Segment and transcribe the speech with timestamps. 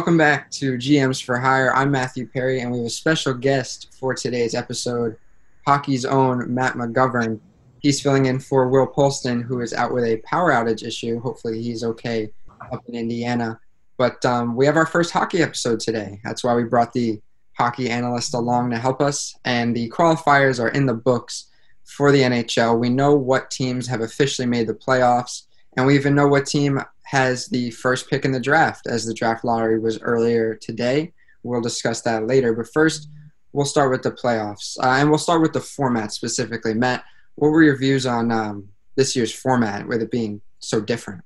[0.00, 1.74] Welcome back to GMs for Hire.
[1.74, 5.18] I'm Matthew Perry, and we have a special guest for today's episode,
[5.66, 7.38] hockey's own Matt McGovern.
[7.80, 11.20] He's filling in for Will Polston, who is out with a power outage issue.
[11.20, 12.30] Hopefully, he's okay
[12.72, 13.60] up in Indiana.
[13.98, 16.18] But um, we have our first hockey episode today.
[16.24, 17.20] That's why we brought the
[17.52, 19.36] hockey analyst along to help us.
[19.44, 21.50] And the qualifiers are in the books
[21.84, 22.80] for the NHL.
[22.80, 25.42] We know what teams have officially made the playoffs,
[25.76, 29.12] and we even know what team has the first pick in the draft, as the
[29.12, 31.12] draft lottery was earlier today.
[31.42, 32.52] We'll discuss that later.
[32.52, 33.08] But first,
[33.52, 36.72] we'll start with the playoffs, uh, and we'll start with the format specifically.
[36.72, 37.02] Matt,
[37.34, 41.24] what were your views on um, this year's format, with it being so different?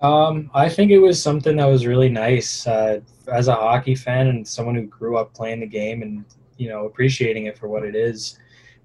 [0.00, 2.66] Um, I think it was something that was really nice.
[2.66, 6.24] Uh, as a hockey fan and someone who grew up playing the game and
[6.56, 8.38] you know appreciating it for what it is,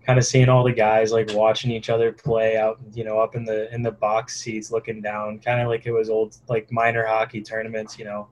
[0.06, 3.36] kind of seeing all the guys like watching each other play out, you know, up
[3.36, 6.72] in the in the box seats, looking down, kind of like it was old like
[6.72, 7.98] minor hockey tournaments.
[7.98, 8.28] You know,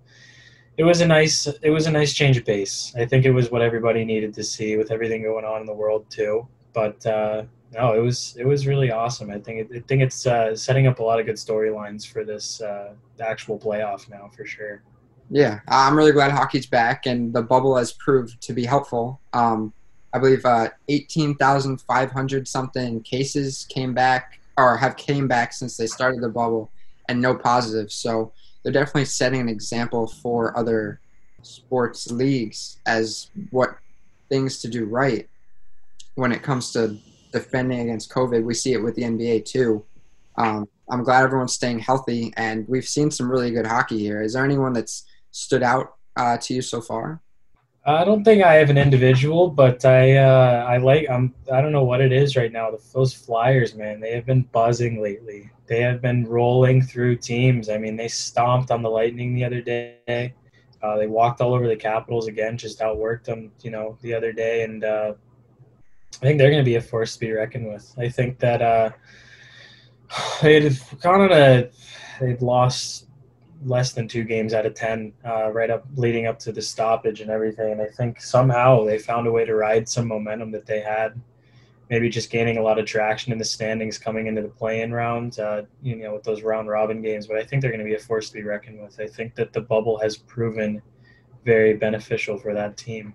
[0.77, 2.93] it was a nice it was a nice change of pace.
[2.97, 5.73] I think it was what everybody needed to see with everything going on in the
[5.73, 6.47] world too.
[6.73, 9.31] But uh, no, it was it was really awesome.
[9.31, 12.61] I think I think it's uh, setting up a lot of good storylines for this
[12.61, 14.83] uh, actual playoff now for sure.
[15.29, 19.19] Yeah, I'm really glad hockey's back, and the bubble has proved to be helpful.
[19.31, 19.73] Um,
[20.13, 26.21] I believe uh, 18,500 something cases came back or have came back since they started
[26.21, 26.71] the bubble,
[27.09, 27.95] and no positives.
[27.95, 30.99] So they're definitely setting an example for other
[31.41, 33.77] sports leagues as what
[34.29, 35.27] things to do right
[36.15, 36.97] when it comes to
[37.31, 38.43] defending against COVID.
[38.43, 39.83] We see it with the NBA too.
[40.37, 44.21] Um, I'm glad everyone's staying healthy, and we've seen some really good hockey here.
[44.21, 47.22] Is there anyone that's stood out uh, to you so far?
[47.85, 51.73] I don't think I have an individual, but I uh, I like I'm I don't
[51.73, 52.71] know what it is right now.
[52.93, 55.51] Those Flyers, man, they have been buzzing lately.
[55.67, 57.69] They have been rolling through teams.
[57.69, 60.33] I mean, they stomped on the Lightning the other day.
[60.81, 64.31] Uh, they walked all over the Capitals again, just outworked them, you know, the other
[64.31, 65.13] day, and uh,
[66.21, 67.93] I think they're going to be a force to be reckoned with.
[67.97, 68.91] I think that uh,
[70.41, 71.69] they've gone on a
[72.21, 73.02] they'd lost
[73.65, 77.21] less than two games out of ten uh, right up leading up to the stoppage
[77.21, 77.71] and everything.
[77.71, 81.19] And I think somehow they found a way to ride some momentum that they had.
[81.89, 85.37] Maybe just gaining a lot of traction in the standings coming into the play-in round,
[85.37, 87.27] uh, you know, with those round robin games.
[87.27, 88.99] But I think they're going to be a force to be reckoned with.
[88.99, 90.81] I think that the bubble has proven
[91.45, 93.13] very beneficial for that team.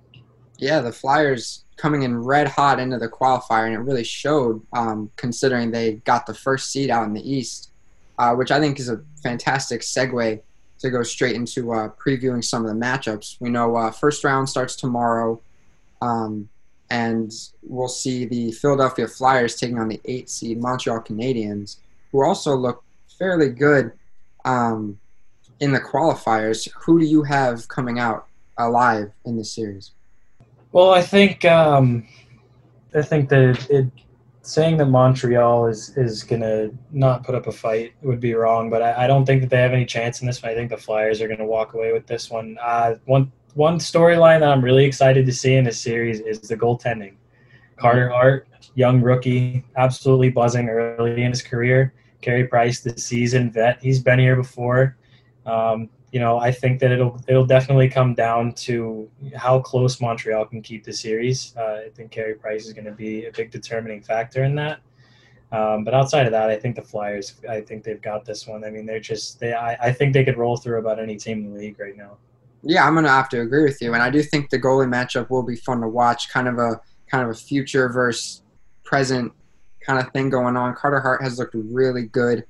[0.58, 5.10] Yeah, the Flyers coming in red hot into the qualifier, and it really showed, um,
[5.16, 7.72] considering they got the first seed out in the East
[8.18, 10.40] uh, which I think is a fantastic segue
[10.80, 13.36] to go straight into uh, previewing some of the matchups.
[13.40, 15.40] We know uh, first round starts tomorrow,
[16.00, 16.48] um,
[16.90, 21.76] and we'll see the Philadelphia Flyers taking on the eight seed Montreal Canadiens,
[22.12, 22.82] who also look
[23.18, 23.92] fairly good
[24.44, 24.98] um,
[25.60, 26.68] in the qualifiers.
[26.84, 28.26] Who do you have coming out
[28.56, 29.92] alive in this series?
[30.72, 32.06] Well, I think um,
[32.94, 33.86] I think that it
[34.43, 38.82] saying that Montreal is is gonna not put up a fight would be wrong, but
[38.82, 40.53] I, I don't think that they have any chance in this one.
[40.53, 42.59] I think the Flyers are gonna walk away with this one.
[42.62, 46.56] Uh, one one storyline that I'm really excited to see in this series is the
[46.56, 47.15] goaltending.
[47.76, 51.93] Carter Hart, young rookie, absolutely buzzing early in his career.
[52.20, 54.97] Carey Price, the season vet, he's been here before.
[55.47, 60.46] Um, you know, I think that it'll it'll definitely come down to how close Montreal
[60.46, 61.54] can keep the series.
[61.56, 64.80] Uh, I think Carey Price is going to be a big determining factor in that.
[65.50, 67.34] Um, but outside of that, I think the Flyers.
[67.48, 68.64] I think they've got this one.
[68.64, 69.52] I mean, they're just they.
[69.52, 72.16] I, I think they could roll through about any team in the league right now.
[72.62, 75.30] Yeah, I'm gonna have to agree with you, and I do think the goalie matchup
[75.30, 76.30] will be fun to watch.
[76.30, 78.42] Kind of a kind of a future versus
[78.84, 79.32] present
[79.86, 80.75] kind of thing going on.
[80.75, 82.44] Carter Hart has looked really good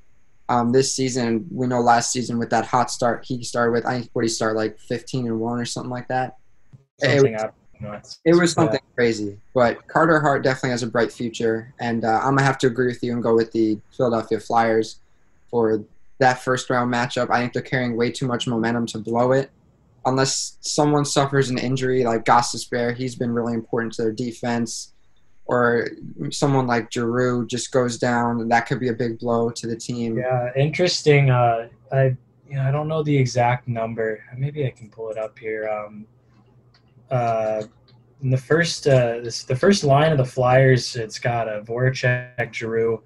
[0.49, 1.47] um, this season.
[1.51, 4.29] We know last season with that hot start he started with, I think what he
[4.29, 6.37] started like 15 and one or something like that.
[7.01, 8.95] Something it, was, it was something yeah.
[8.95, 9.39] crazy.
[9.55, 12.87] But Carter Hart definitely has a bright future, and uh, I'm gonna have to agree
[12.87, 15.01] with you and go with the Philadelphia Flyers
[15.51, 15.85] for
[16.19, 17.31] that first round matchup.
[17.31, 19.51] I think they're carrying way too much momentum to blow it.
[20.07, 24.93] Unless someone suffers an injury like Gostisbehere, he's been really important to their defense
[25.49, 25.89] or
[26.31, 30.19] someone like Giroux just goes down, that could be a big blow to the team.
[30.19, 31.31] Yeah, interesting.
[31.31, 32.17] Uh, I
[32.49, 34.23] you know, I don't know the exact number.
[34.37, 35.69] Maybe I can pull it up here.
[35.69, 36.07] Um,
[37.11, 37.63] uh,
[38.23, 42.53] in the first uh, this, the first line of the Flyers, it's got a Voracek,
[42.53, 43.03] Giroux.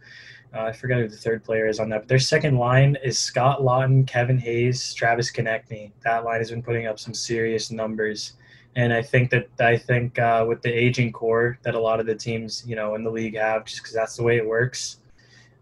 [0.54, 2.00] Uh, I forget who the third player is on that.
[2.00, 5.92] But their second line is Scott Laughton, Kevin Hayes, Travis Konecny.
[6.04, 8.34] That line has been putting up some serious numbers
[8.76, 12.06] and I think that I think uh, with the aging core that a lot of
[12.06, 14.98] the teams you know in the league have, just because that's the way it works.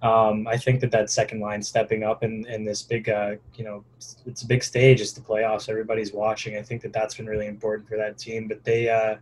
[0.02, 3.64] um, I think that that second line stepping up in, in this big, uh, you
[3.64, 3.84] know,
[4.24, 5.00] it's a big stage.
[5.00, 5.68] It's the playoffs.
[5.68, 6.56] Everybody's watching.
[6.56, 8.48] I think that that's been really important for that team.
[8.48, 9.16] But they uh,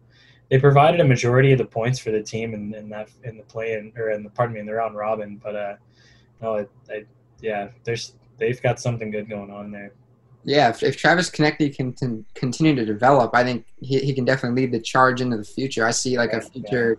[0.50, 3.42] they provided a majority of the points for the team in, in that in the
[3.42, 5.40] play in, or in the pardon me in the round robin.
[5.42, 5.76] But uh,
[6.40, 7.04] no, I, I,
[7.40, 9.92] yeah, there's they've got something good going on there.
[10.44, 14.24] Yeah, if, if Travis Konecny can, can continue to develop, I think he, he can
[14.24, 15.84] definitely lead the charge into the future.
[15.84, 16.98] I see like a future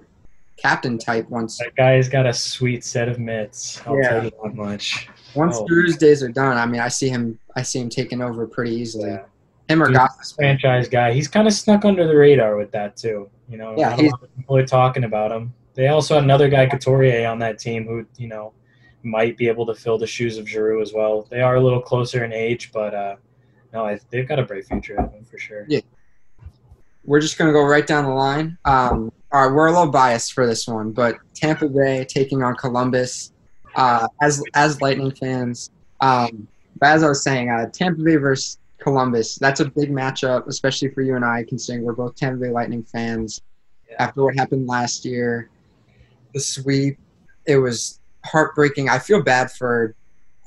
[0.57, 1.57] captain type once.
[1.57, 3.81] That guy's got a sweet set of mitts.
[3.85, 4.09] I'll yeah.
[4.09, 5.09] tell you that much.
[5.35, 5.67] Once oh.
[5.67, 7.39] Thursdays are done, I mean, I see him.
[7.55, 9.11] I see him taking over pretty easily.
[9.11, 9.25] Yeah.
[9.67, 10.33] Him or Goss.
[10.33, 11.13] franchise guy.
[11.13, 13.29] He's kind of snuck under the radar with that too.
[13.47, 15.53] You know, yeah, a lot of people are talking about him.
[15.75, 18.53] They also had another guy, Couturier, on that team who you know
[19.03, 21.27] might be able to fill the shoes of Giroux as well.
[21.29, 23.15] They are a little closer in age, but uh,
[23.73, 25.65] no, I, they've got a bright future of them for sure.
[25.67, 25.81] Yeah.
[27.05, 28.57] We're just going to go right down the line.
[28.65, 32.55] Um, all right, we're a little biased for this one, but Tampa Bay taking on
[32.55, 33.31] Columbus.
[33.75, 35.69] Uh, as as Lightning fans,
[36.01, 36.47] um,
[36.79, 39.35] but as I was saying, uh, Tampa Bay versus Columbus.
[39.35, 42.83] That's a big matchup, especially for you and I, considering we're both Tampa Bay Lightning
[42.83, 43.41] fans.
[43.89, 43.97] Yeah.
[43.99, 45.49] After what happened last year,
[46.33, 46.97] the sweep,
[47.45, 48.89] it was heartbreaking.
[48.89, 49.95] I feel bad for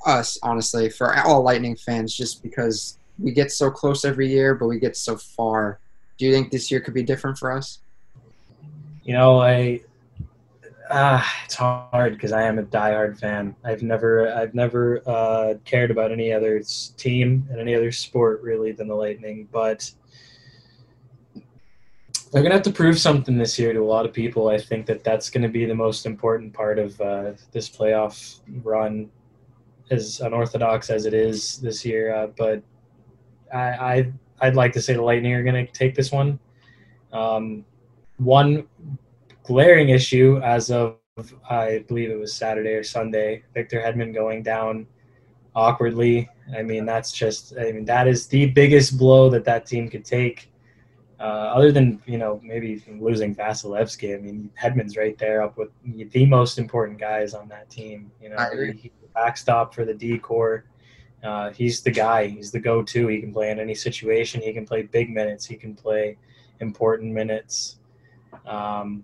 [0.05, 4.67] us, honestly, for all Lightning fans, just because we get so close every year, but
[4.67, 5.79] we get so far.
[6.17, 7.79] Do you think this year could be different for us?
[9.03, 9.81] You know, I
[10.89, 13.55] uh, it's hard because I am a diehard fan.
[13.63, 16.61] I've never I've never uh, cared about any other
[16.97, 19.91] team and any other sport really than the Lightning, but
[22.31, 24.49] they're gonna have to prove something this year to a lot of people.
[24.49, 29.09] I think that that's to be the most important part of uh, this playoff run,
[29.91, 32.13] as unorthodox as it is this year.
[32.13, 32.61] Uh, but
[33.57, 34.11] I,
[34.41, 36.39] I would like to say the Lightning are going to take this one.
[37.11, 37.65] Um,
[38.17, 38.67] one
[39.43, 40.97] glaring issue as of
[41.49, 44.87] I believe it was Saturday or Sunday, Victor Hedman going down
[45.55, 46.27] awkwardly.
[46.57, 50.05] I mean, that's just I mean that is the biggest blow that that team could
[50.05, 50.49] take.
[51.19, 55.69] Uh, other than you know maybe losing Vasilevskiy, I mean Hedman's right there up with
[55.85, 58.11] the most important guys on that team.
[58.21, 58.37] You know,
[58.73, 60.65] he's the backstop for the D corps.
[61.23, 62.27] Uh, he's the guy.
[62.27, 63.07] He's the go-to.
[63.07, 64.41] He can play in any situation.
[64.41, 65.45] He can play big minutes.
[65.45, 66.17] He can play
[66.59, 67.77] important minutes.
[68.45, 69.03] Um,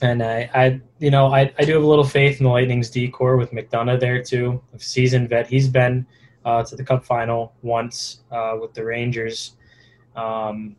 [0.00, 2.88] and I, I, you know, I, I do have a little faith in the Lightning's
[2.88, 5.46] D corps with McDonagh there too, a seasoned vet.
[5.46, 6.06] He's been
[6.44, 9.56] uh, to the Cup final once uh, with the Rangers.
[10.16, 10.76] Um,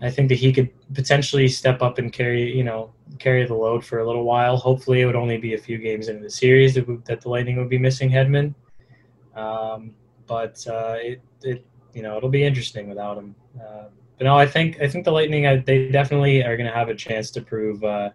[0.00, 3.84] I think that he could potentially step up and carry, you know, carry the load
[3.84, 4.56] for a little while.
[4.56, 7.56] Hopefully, it would only be a few games into the series that, that the Lightning
[7.56, 8.54] would be missing Hedman.
[9.36, 9.92] Um,
[10.26, 13.34] but uh, it, it, you know, it'll be interesting without him.
[13.60, 13.84] Uh,
[14.18, 16.88] but no, I think I think the Lightning uh, they definitely are going to have
[16.88, 18.10] a chance to prove uh,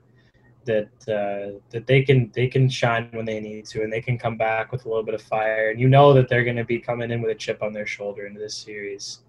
[0.66, 4.18] that uh, that they can they can shine when they need to, and they can
[4.18, 5.70] come back with a little bit of fire.
[5.70, 7.86] And you know that they're going to be coming in with a chip on their
[7.86, 9.20] shoulder into this series.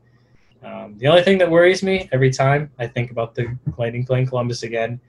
[0.63, 4.27] Um, the only thing that worries me every time I think about the Lightning playing
[4.29, 5.01] Columbus again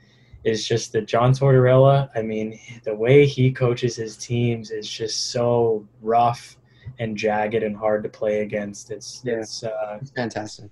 [0.44, 2.10] is just that John Tortorella.
[2.16, 6.58] I mean, the way he coaches his teams is just so rough
[7.00, 8.92] and jagged and hard to play against.
[8.92, 9.40] It's yeah.
[9.40, 10.70] it's, uh, it's fantastic.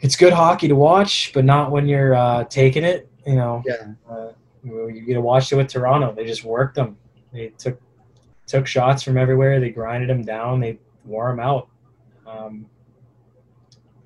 [0.00, 3.08] It's good hockey to watch, but not when you're uh, taking it.
[3.26, 3.92] You know, yeah.
[4.10, 4.32] Uh,
[4.62, 6.12] you get to watch it with Toronto.
[6.14, 6.96] They just worked them.
[7.32, 7.80] They took
[8.46, 9.60] took shots from everywhere.
[9.60, 10.60] They grinded them down.
[10.60, 11.68] They wore them out.
[12.26, 12.66] Um,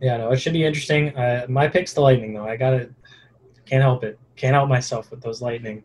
[0.01, 1.17] yeah, no, it should be interesting.
[1.17, 2.47] Uh, my pick's the Lightning, though.
[2.47, 2.93] I got it.
[3.67, 4.19] Can't help it.
[4.37, 5.83] Can't help myself with those Lightning.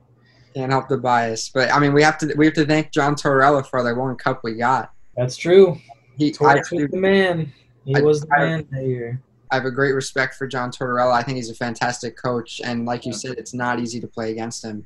[0.53, 3.15] Can't help the bias, but I mean, we have to we have to thank John
[3.15, 4.92] Tortorella for the one cup we got.
[5.15, 5.77] That's true.
[6.17, 7.51] He Torch was the man.
[7.86, 9.22] He I, was the I, man that year.
[9.51, 11.13] I have a great respect for John Tortorella.
[11.13, 14.32] I think he's a fantastic coach, and like you said, it's not easy to play
[14.32, 14.86] against him.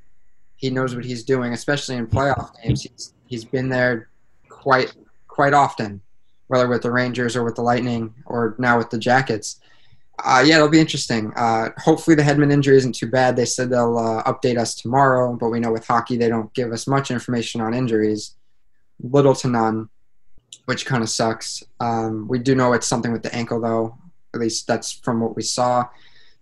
[0.56, 2.84] He knows what he's doing, especially in playoff games.
[2.84, 4.10] He's he's been there
[4.50, 4.94] quite
[5.28, 6.02] quite often,
[6.48, 9.60] whether with the Rangers or with the Lightning or now with the Jackets.
[10.26, 11.32] Uh, yeah, it'll be interesting.
[11.36, 13.36] Uh, hopefully, the Hedman injury isn't too bad.
[13.36, 16.72] They said they'll uh, update us tomorrow, but we know with hockey they don't give
[16.72, 18.36] us much information on injuries,
[19.00, 19.90] little to none
[20.66, 21.64] which kind of sucks.
[21.80, 23.98] Um, we do know it's something with the ankle, though.
[24.34, 25.86] At least that's from what we saw.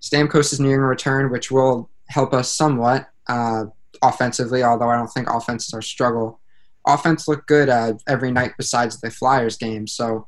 [0.02, 3.66] Stamkos is nearing a return, which will help us somewhat uh,
[4.02, 6.40] offensively, although I don't think offense is our struggle.
[6.88, 10.28] Offense looked good uh, every night besides the Flyers game, so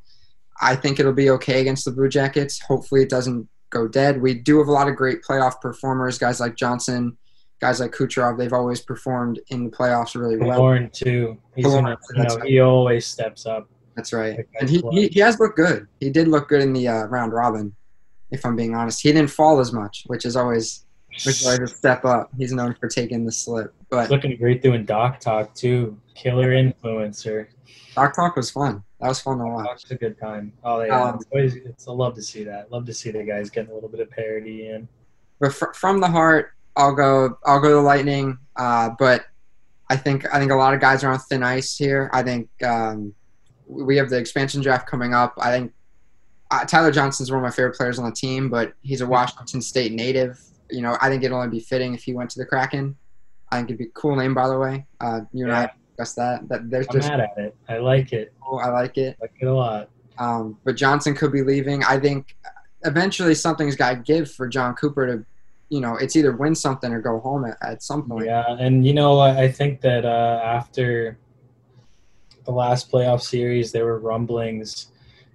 [0.60, 2.60] I think it'll be okay against the Blue Jackets.
[2.60, 4.20] Hopefully, it doesn't go dead.
[4.20, 7.16] We do have a lot of great playoff performers, guys like Johnson,
[7.60, 8.38] guys like Kucherov.
[8.38, 10.58] They've always performed in the playoffs really well.
[10.58, 11.38] Lauren too.
[11.54, 13.68] He's Lauren, you know, he always steps up.
[13.96, 14.38] That's right.
[14.60, 15.88] And he, he, he has looked good.
[16.00, 17.74] He did look good in the uh, round robin,
[18.30, 19.02] if I'm being honest.
[19.02, 20.86] He didn't fall as much, which is always
[21.26, 22.30] Which way to step up.
[22.38, 23.74] He's known for taking the slip.
[23.90, 25.98] But He's looking great doing Doc Talk too.
[26.14, 27.48] Killer influencer.
[27.96, 28.84] Doc Talk was fun.
[29.00, 29.66] That was fun to watch.
[29.66, 30.52] Talk's a good time.
[30.62, 32.70] Oh yeah, Um, it's always, it's, I love to see that.
[32.70, 34.88] Love to see the guys getting a little bit of parody in.
[35.40, 37.36] But fr- from the heart, I'll go.
[37.44, 38.38] I'll go to Lightning.
[38.56, 39.26] Uh, but
[39.90, 42.08] I think I think a lot of guys are on thin ice here.
[42.14, 43.14] I think um,
[43.66, 45.34] we have the expansion draft coming up.
[45.38, 45.72] I think
[46.50, 49.60] uh, Tyler Johnson's one of my favorite players on the team, but he's a Washington
[49.60, 50.40] State native.
[50.70, 52.96] You know, I think it'd only be fitting if he went to the Kraken.
[53.50, 54.86] I think it'd be a cool name, by the way.
[55.00, 56.48] Uh, you and I discussed that.
[56.48, 57.56] That there's I'm just mad at it.
[57.68, 58.32] I like it.
[58.42, 58.58] cool.
[58.58, 59.16] I like it.
[59.20, 59.90] like it a lot.
[60.18, 61.82] Um, but Johnson could be leaving.
[61.84, 62.36] I think
[62.84, 65.24] eventually something's got to give for Jon Cooper to,
[65.68, 68.26] you know, it's either win something or go home at, at some point.
[68.26, 71.18] Yeah, and you know, I I think that uh, after
[72.44, 74.92] the last playoff series, there were rumblings,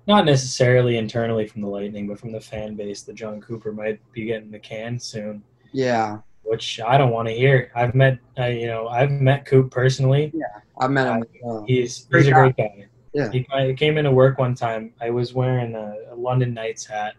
[0.08, 4.00] not necessarily internally from the Lightning, but from the fan base that Jon Cooper might
[4.12, 7.72] be getting the can soon, Yeah, which I don't want to hear.
[7.75, 10.32] I've met, uh, you know, I've met Coop personally.
[10.34, 11.24] Yeah I met him.
[11.24, 11.66] as well.
[11.68, 12.88] He's he's a great guy.
[13.13, 13.30] Yeah.
[13.32, 14.94] He, I came into work one time.
[15.00, 17.13] I was wearing a, a London Knights hat,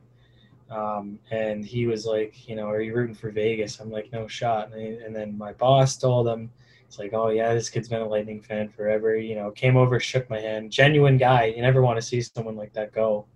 [0.70, 3.80] um, and he was like, you know, are you rooting for Vegas?
[3.80, 4.72] I'm like, no shot.
[4.72, 6.50] And, he- and then my boss told him,
[6.86, 9.16] it's like, oh yeah, this kid's been a Lightning fan forever.
[9.16, 11.46] You know, came over, shook my hand, genuine guy.
[11.46, 13.26] You never want to see someone like that go.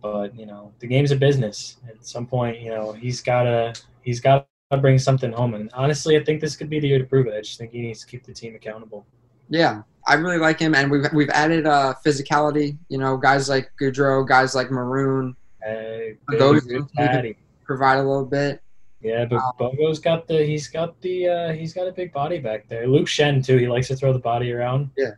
[0.00, 1.76] But you know, the game's a business.
[1.88, 4.46] At some point, you know, he's gotta he's gotta
[4.80, 5.54] bring something home.
[5.54, 7.34] And honestly, I think this could be the year to prove it.
[7.36, 9.04] I just think he needs to keep the team accountable.
[9.50, 12.78] Yeah, I really like him, and we've we've added uh, physicality.
[12.88, 15.34] You know, guys like Goodrow, guys like Maroon
[15.66, 17.36] Uh, good Patty.
[17.64, 18.62] provide a little bit.
[19.00, 22.68] Yeah, but Bogo's got the he's got the uh, he's got a big body back
[22.68, 22.86] there.
[22.86, 23.56] Luke Schenn too.
[23.56, 24.90] He likes to throw the body around.
[24.96, 25.12] Yeah,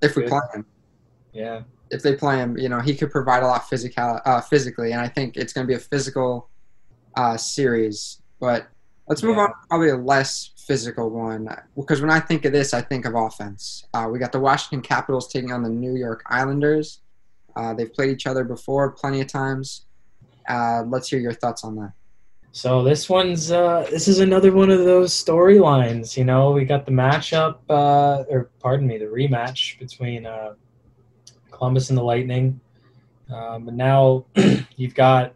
[0.00, 0.30] if we Good.
[0.30, 0.66] play him,
[1.32, 4.92] Yeah, if they play him, you know, he could provide a lot physical, uh, physically,
[4.92, 6.48] and I think it's going to be a physical
[7.16, 8.22] uh, series.
[8.40, 8.68] But
[9.06, 9.42] let's move Yeah.
[9.42, 13.04] on to probably a less physical one because when I think of this, I think
[13.04, 13.84] of offense.
[13.92, 17.00] Uh, we got the Washington Capitals taking on the New York Islanders.
[17.56, 19.86] Uh, they've played each other before plenty of times.
[20.48, 21.92] Uh, let's hear your thoughts on that.
[22.52, 26.16] So this one's uh, this is another one of those storylines.
[26.16, 30.54] You know, we got the matchup, uh, or pardon me, the rematch between uh,
[31.50, 32.60] Columbus and the Lightning.
[33.32, 34.26] Um, and now
[34.76, 35.34] you've got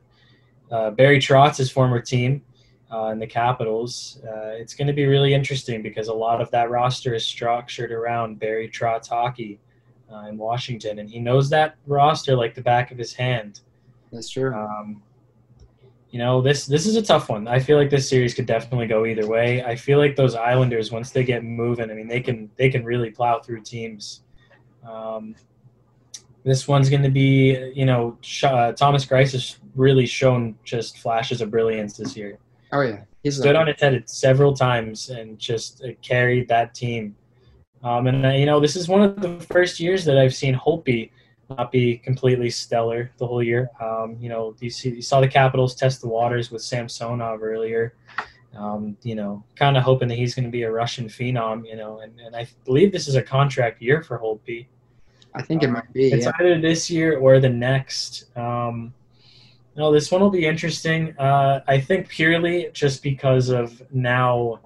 [0.70, 2.42] uh, Barry Trotz's former team
[3.10, 4.20] in the Capitals.
[4.25, 8.38] It's going to be really interesting because a lot of that roster is structured around
[8.38, 9.58] Barry Trotz hockey
[10.12, 13.60] uh, in Washington, and he knows that roster like the back of his hand.
[14.12, 14.54] That's true.
[14.54, 15.02] Um,
[16.10, 17.46] you know, this this is a tough one.
[17.46, 19.62] I feel like this series could definitely go either way.
[19.62, 22.84] I feel like those Islanders, once they get moving, I mean, they can they can
[22.84, 24.22] really plow through teams.
[24.88, 25.34] Um,
[26.44, 30.98] this one's going to be, you know, Sh- uh, Thomas Greiss has really shown just
[30.98, 32.38] flashes of brilliance this year.
[32.72, 37.14] oh yeah, he's Stood on its head several times and just uh, carried that team.
[37.82, 40.54] Um, and uh, you know, this is one of the first years that I've seen
[40.54, 41.11] Holtby
[41.50, 43.70] not be completely stellar the whole year.
[43.80, 47.94] Um, you know, you see, you saw the Capitals test the waters with Samsonov earlier.
[48.56, 51.66] Um, you know, kind of hoping that he's going to be a Russian phenom.
[51.66, 54.66] You know, and, and I believe this is a contract year for Holtby.
[55.35, 56.11] I think it might be.
[56.11, 56.32] It's Yeah.
[56.40, 58.26] either this year or the next.
[58.37, 58.92] Um,
[59.76, 61.14] no, this one will be interesting.
[61.18, 64.58] Uh, I think purely just because of now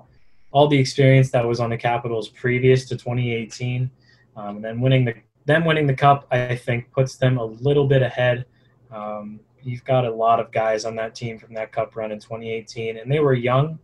[0.53, 3.91] all the experience that was on the Capitals previous to 2018,
[4.37, 7.87] um, and then winning the them winning the cup, I think puts them a little
[7.87, 8.47] bit ahead.
[8.93, 12.21] Um, you've got a lot of guys on that team from that cup run in
[12.21, 13.79] 2018, and they were young.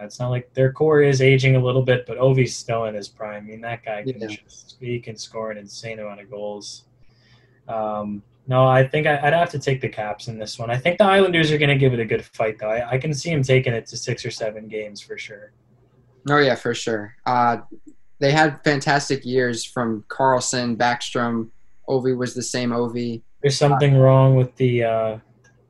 [0.00, 3.06] It's not like their core is aging a little bit, but Ovi's still in his
[3.08, 3.44] prime.
[3.44, 4.26] I mean, that guy can Yeah.
[4.26, 6.84] just he can score an insane amount of goals.
[7.68, 10.70] Um, no, I think I, I'd have to take the Caps in this one.
[10.70, 12.68] I think the Islanders are going to give it a good fight, though.
[12.68, 15.52] I, I can see them taking it to six or seven games for sure.
[16.28, 17.14] Oh yeah, for sure.
[17.26, 17.58] Uh,
[18.18, 21.50] they had fantastic years from Carlson, Backstrom.
[21.88, 23.20] Ovi was the same Ovi.
[23.42, 25.18] There's something wrong with the uh,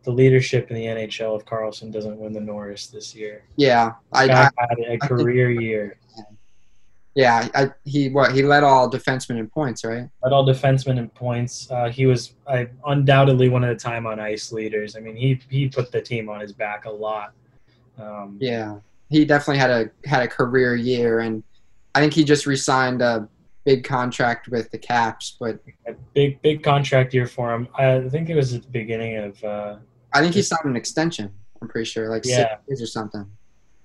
[0.05, 3.43] the leadership in the NHL if Carlson doesn't win the Norris this year.
[3.57, 5.97] Yeah, I, I had a think- career year.
[7.17, 10.09] yeah, I, he what he led all defensemen in points, right?
[10.23, 11.69] Led all defensemen in points.
[11.71, 14.95] Uh, he was I, undoubtedly one of the time on ice leaders.
[14.97, 17.33] I mean, he he put the team on his back a lot.
[17.99, 18.77] Um, Yeah,
[19.11, 21.43] he definitely had a had a career year, and
[21.95, 23.29] I think he just re-signed a
[23.65, 25.37] big contract with the Caps.
[25.39, 27.69] But a big big contract year for him.
[27.77, 29.43] I think it was at the beginning of.
[29.45, 29.77] Uh,
[30.13, 31.33] I think he signed an extension.
[31.61, 32.37] I'm pretty sure, like Yeah.
[32.37, 33.27] six years or something.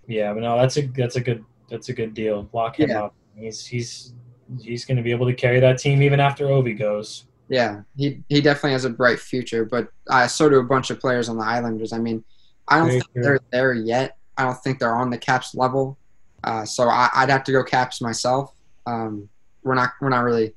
[0.08, 2.50] Yeah, but no, that's a that's a good that's a good deal.
[2.54, 3.04] Lock him Yeah.
[3.06, 3.16] up.
[3.36, 4.14] He's he's
[4.62, 7.26] he's going to be able to carry that team even after Ovi goes.
[7.48, 9.66] Yeah, he he definitely has a bright future.
[9.66, 11.94] But uh, so do a bunch of players on the Islanders.
[11.94, 12.24] I mean,
[12.68, 13.24] I don't Very think true.
[13.24, 14.18] they're there yet.
[14.40, 15.98] I don't think they're on the Caps level.
[16.46, 18.56] Uh, so I, would have to go Caps myself.
[18.86, 19.28] Um,
[19.64, 20.54] we're not we're not really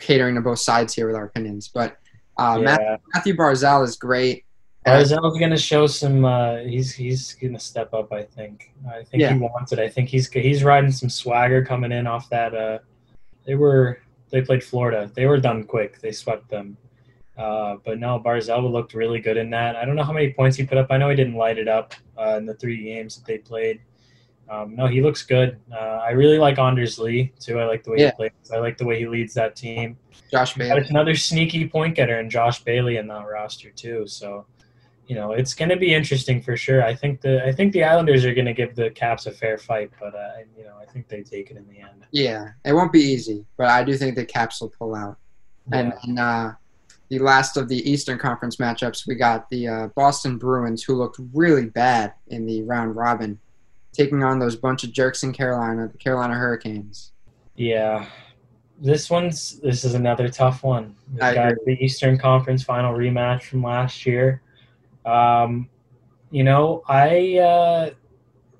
[0.00, 1.96] catering to both sides here with our opinions, but
[2.36, 2.64] uh, Yeah.
[2.64, 4.44] Matthew, Matthew Barzal is great.
[4.84, 6.24] Barzal's going to show some.
[6.24, 8.12] Uh, he's he's going to step up.
[8.12, 8.72] I think.
[8.90, 9.32] I think Yeah.
[9.32, 9.78] he wants it.
[9.78, 12.52] I think he's he's riding some swagger coming in off that.
[12.52, 12.78] Uh,
[13.46, 15.08] they were they played Florida.
[15.14, 16.00] They were done quick.
[16.00, 16.76] They swept them.
[17.36, 19.74] Uh, but no, Barzal looked really good in that.
[19.76, 20.88] I don't know how many points he put up.
[20.90, 23.80] I know he didn't light it up uh, in the three games that they played.
[24.50, 25.58] Um, no, he looks good.
[25.72, 27.58] Uh, I really like Anders Lee too.
[27.58, 28.10] I like the way Yeah.
[28.10, 28.30] he plays.
[28.52, 29.96] I like the way he leads that team.
[30.30, 30.80] Josh Bailey.
[30.80, 34.06] it's another sneaky point getter and Josh Bailey in that roster too.
[34.06, 34.44] So,
[35.06, 36.84] you know, it's going to be interesting for sure.
[36.84, 39.56] I think the I think the Islanders are going to give the Caps a fair
[39.56, 42.04] fight, but uh, you know, I think they take it in the end.
[42.10, 45.16] Yeah, it won't be easy, but I do think the Caps will pull out.
[45.70, 46.52] And, and uh,
[47.12, 51.20] the last of the Eastern Conference matchups, we got the uh, Boston Bruins, who looked
[51.34, 53.38] really bad in the round robin,
[53.92, 57.12] taking on those bunch of jerks in Carolina, the Carolina Hurricanes.
[57.54, 58.06] yeah,
[58.80, 60.96] this one's this is another tough one.
[61.12, 61.74] We got agree.
[61.74, 64.40] the Eastern Conference final rematch from last year.
[65.04, 65.68] Um,
[66.30, 67.90] you know, I uh,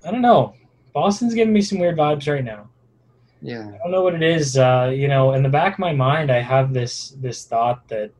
[0.06, 0.54] I don't know.
[0.92, 2.68] Boston's giving me some weird vibes right now.
[3.40, 4.58] Yeah, I don't know what it is.
[4.58, 8.10] Uh, you know, in the back of my mind, I have this this thought that,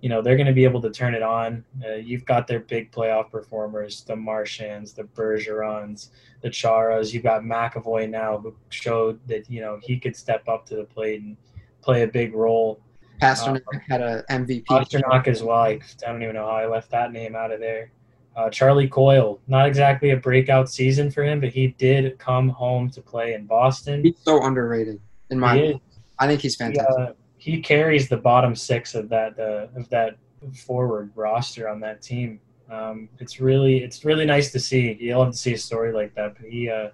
[0.00, 1.64] you know, they're going to be able to turn it on.
[1.84, 7.12] Uh, you've got their big playoff performers, the Marchands, the Bergerons, the Charas.
[7.12, 10.84] You've got McAvoy now, who showed that you know he could step up to the
[10.84, 11.36] plate and
[11.82, 12.80] play a big role.
[13.20, 14.64] Pastrnak had a MVP.
[14.66, 15.58] Pastrnak as well.
[15.58, 17.90] I, I don't even know how I left that name out of there.
[18.36, 22.88] Uh, Charlie Coyle, not exactly a breakout season for him, but he did come home
[22.90, 24.04] to play in Boston.
[24.04, 25.00] He's so underrated
[25.30, 25.56] in my.
[25.56, 25.82] He.
[26.20, 26.94] I think he's he, fantastic.
[27.00, 30.18] uh, he carries the bottom six of that uh, of that
[30.54, 32.40] forward roster on that team.
[32.70, 34.96] Um, it's really it's really nice to see.
[35.00, 36.36] You love to see a story like that.
[36.38, 36.90] But he uh,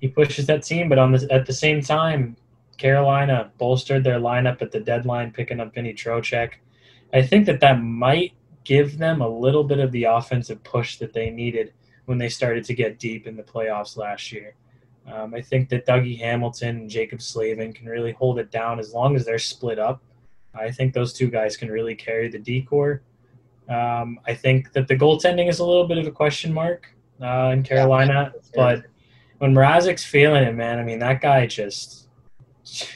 [0.00, 2.36] he pushes that team, but on the at the same time,
[2.76, 6.54] Carolina bolstered their lineup at the deadline, picking up Vinny Trocheck.
[7.12, 11.14] I think that that might give them a little bit of the offensive push that
[11.14, 11.72] they needed
[12.04, 14.54] when they started to get deep in the playoffs last year.
[15.12, 18.92] Um, I think that Dougie Hamilton and Jacob Slavin can really hold it down as
[18.92, 20.02] long as they're split up.
[20.54, 23.02] I think those two guys can really carry the D corps.
[23.68, 27.50] Um, I think that the goaltending is a little bit of a question mark uh,
[27.52, 28.84] in Carolina, but
[29.38, 32.08] when Mrazek's feeling it, man, I mean that guy just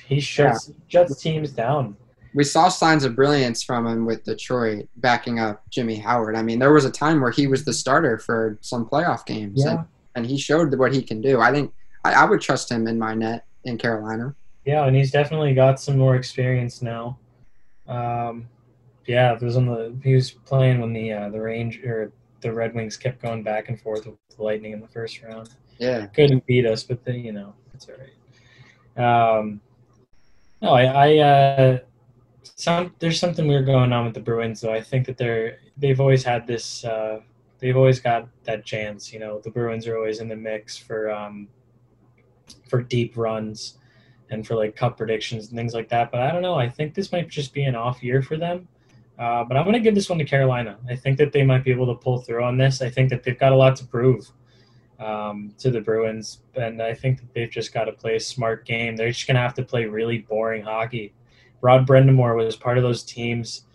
[0.06, 1.96] he shuts shuts teams down.
[2.34, 6.36] we saw signs of brilliance from him with Detroit backing up Jimmy Howard.
[6.36, 9.62] I mean, there was a time where he was the starter for some playoff games,
[9.64, 11.40] and, and he showed what he can do.
[11.40, 11.72] I think
[12.04, 14.34] I, I would trust him in my net in Carolina.
[14.64, 17.18] Yeah, and he's definitely got some more experience now.
[17.88, 18.48] Um,
[19.06, 22.52] yeah, it was on the he was playing when the uh, the range or the
[22.52, 25.50] Red Wings kept going back and forth with the Lightning in the first round.
[25.78, 29.38] Yeah, Couldn't beat us, but then you know it's all right.
[29.38, 29.60] Um,
[30.60, 31.78] no, I, I uh,
[32.44, 34.72] some there's something weird going on with the Bruins though.
[34.72, 36.84] I think that they're they've always had this.
[36.84, 37.20] Uh,
[37.58, 39.12] they've always got that chance.
[39.12, 41.48] You know, the Bruins are always in the mix for um,
[42.68, 43.78] for deep runs
[44.30, 46.10] and for like cup predictions and things like that.
[46.10, 46.54] But I don't know.
[46.54, 48.68] I think this might just be an off year for them.
[49.18, 50.78] Uh, but I'm going to give this one to Carolina.
[50.88, 52.80] I think that they might be able to pull through on this.
[52.80, 54.32] I think that they've got a lot to prove
[54.98, 58.64] um, to the Bruins, and I think that they've just got to play a smart
[58.64, 58.96] game.
[58.96, 61.12] They're just going to have to play really boring hockey.
[61.60, 63.66] Rod Brind'Amour was part of those teams,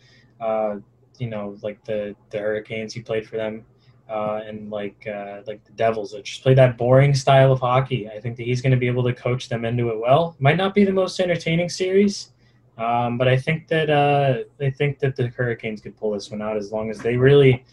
[0.42, 0.78] uh,
[1.20, 2.94] you know, like the the Hurricanes.
[2.94, 3.64] He played for them,
[4.10, 8.10] uh, and like uh, like the Devils that just play that boring style of hockey.
[8.10, 10.36] I think that he's going to be able to coach them into it well.
[10.40, 12.32] Might not be the most entertaining series,
[12.78, 16.42] um, but I think that uh, I think that the Hurricanes could pull this one
[16.42, 17.66] out as long as they really,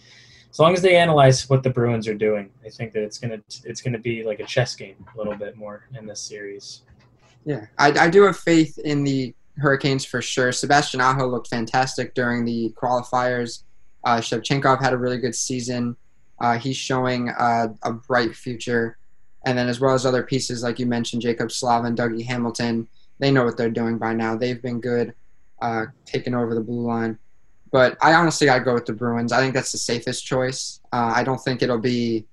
[0.50, 2.50] as long as they analyze what the Bruins are doing.
[2.64, 5.56] I think that it's gonna it's gonna be like a chess game a little bit
[5.56, 6.82] more in this series.
[7.44, 7.66] yeah.
[7.78, 10.50] I, I do have faith in the Hurricanes for sure.
[10.50, 13.62] Sebastian Aho looked fantastic during the qualifiers.
[14.02, 15.96] Uh, Svechnikov had a really good season.
[16.40, 18.98] Uh, he's showing uh, a bright future.
[19.46, 23.30] And then, as well as other pieces, like you mentioned, Jacob Slavin, Dougie Hamilton, they
[23.30, 24.36] know what they're doing by now.
[24.36, 25.14] They've been good,
[25.60, 27.18] uh, taking over the blue line.
[27.70, 29.32] But I honestly, I'd go with the Bruins.
[29.32, 30.80] I think that's the safest choice.
[30.92, 32.24] Uh, I don't think it'll be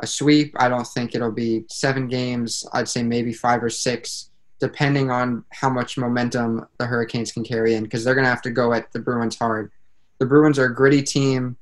[0.00, 0.54] a sweep.
[0.58, 2.66] I don't think it'll be seven games.
[2.72, 7.74] I'd say maybe five or six, depending on how much momentum the Hurricanes can carry
[7.74, 9.72] in, because they're going to have to go at the Bruins hard.
[10.18, 11.56] The Bruins are a gritty team.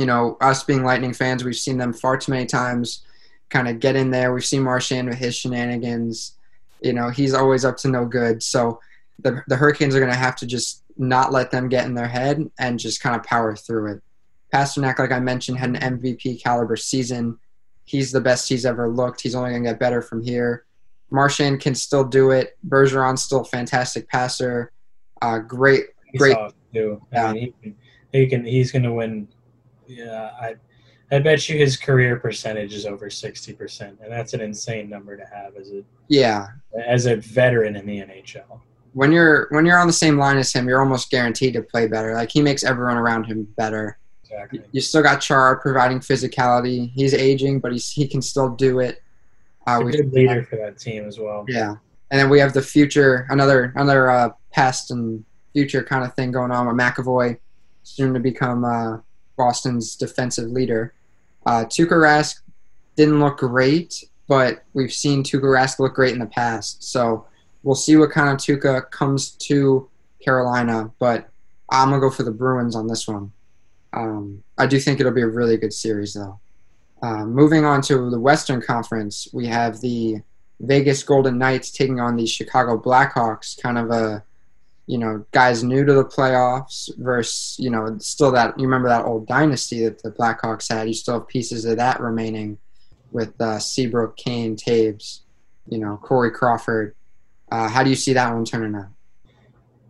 [0.00, 3.04] You know, us being Lightning fans, we've seen them far too many times
[3.50, 4.32] kind of get in there.
[4.32, 6.36] We've seen Marchand with his shenanigans.
[6.80, 8.42] You know, he's always up to no good.
[8.42, 8.80] So
[9.18, 12.08] the, the Hurricanes are going to have to just not let them get in their
[12.08, 14.02] head and just kind of power through it.
[14.54, 17.38] Pastrnak, like I mentioned, had an MVP caliber season.
[17.84, 19.20] he's the best he's ever looked.
[19.20, 20.64] He's only going to get better from here.
[21.10, 22.56] Marchand can still do it.
[22.66, 24.72] Bergeron's still a fantastic passer.
[25.20, 26.32] Uh, great, He's great.
[26.34, 27.02] soft, too.
[27.12, 27.26] Yeah.
[27.26, 27.74] I mean, he
[28.12, 29.28] he can he's going to win.
[29.90, 30.54] Yeah, I
[31.12, 35.16] I bet you his career percentage is over sixty percent, and that's an insane number
[35.16, 36.46] to have as a Yeah,
[36.86, 38.60] as a veteran in the NHL.
[38.92, 41.86] when you're when you're on the same line as him, you're almost guaranteed to play
[41.88, 42.14] better.
[42.14, 43.98] Like he makes everyone around him better.
[44.24, 44.62] Exactly.
[44.70, 46.92] You still got Char providing physicality.
[46.94, 49.02] He's aging, but he's he can still do it.
[49.66, 51.44] Uh, a we- good leader for that team as well.
[51.48, 51.70] Yeah,
[52.12, 56.30] and then we have the future, another another uh, past and future kind of thing
[56.30, 57.36] going on with McAvoy,
[57.82, 58.98] soon to become uh,
[59.40, 60.92] Boston's defensive leader.
[61.46, 62.34] Uh, Tuukka Rask
[62.96, 66.84] didn't look great, but we've seen Tuukka Rask look great in the past.
[66.84, 67.26] So
[67.62, 69.88] we'll see what kind of Tuukka comes to
[70.22, 70.90] Carolina.
[70.98, 71.30] But
[71.70, 73.32] I'm gonna go for the Bruins on this one.
[73.94, 76.38] Um, I do think it'll be a really good series, though.
[77.02, 80.20] Uh, moving on to the Western Conference, we have the
[80.60, 84.22] Vegas Golden Knights taking on the Chicago Blackhawks, kind of a,
[84.90, 89.04] you know, guys new to the playoffs versus, you know, still that, you remember that
[89.04, 90.88] old dynasty that the Blackhawks had.
[90.88, 92.58] You still have pieces of that remaining
[93.12, 95.20] with uh, Seabrook, Kane, Toews,
[95.68, 96.96] you know, Corey Crawford.
[97.52, 98.88] Uh, how do you see that one turning out?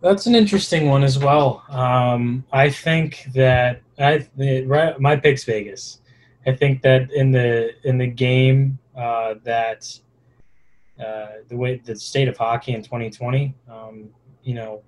[0.03, 1.63] That's an interesting one as well.
[1.69, 5.99] Um, I think that I right, my pick's Vegas.
[6.45, 9.99] I think that in the in the game uh, that
[11.03, 14.09] uh, the way the state of hockey in 2020, um,
[14.43, 14.83] you know,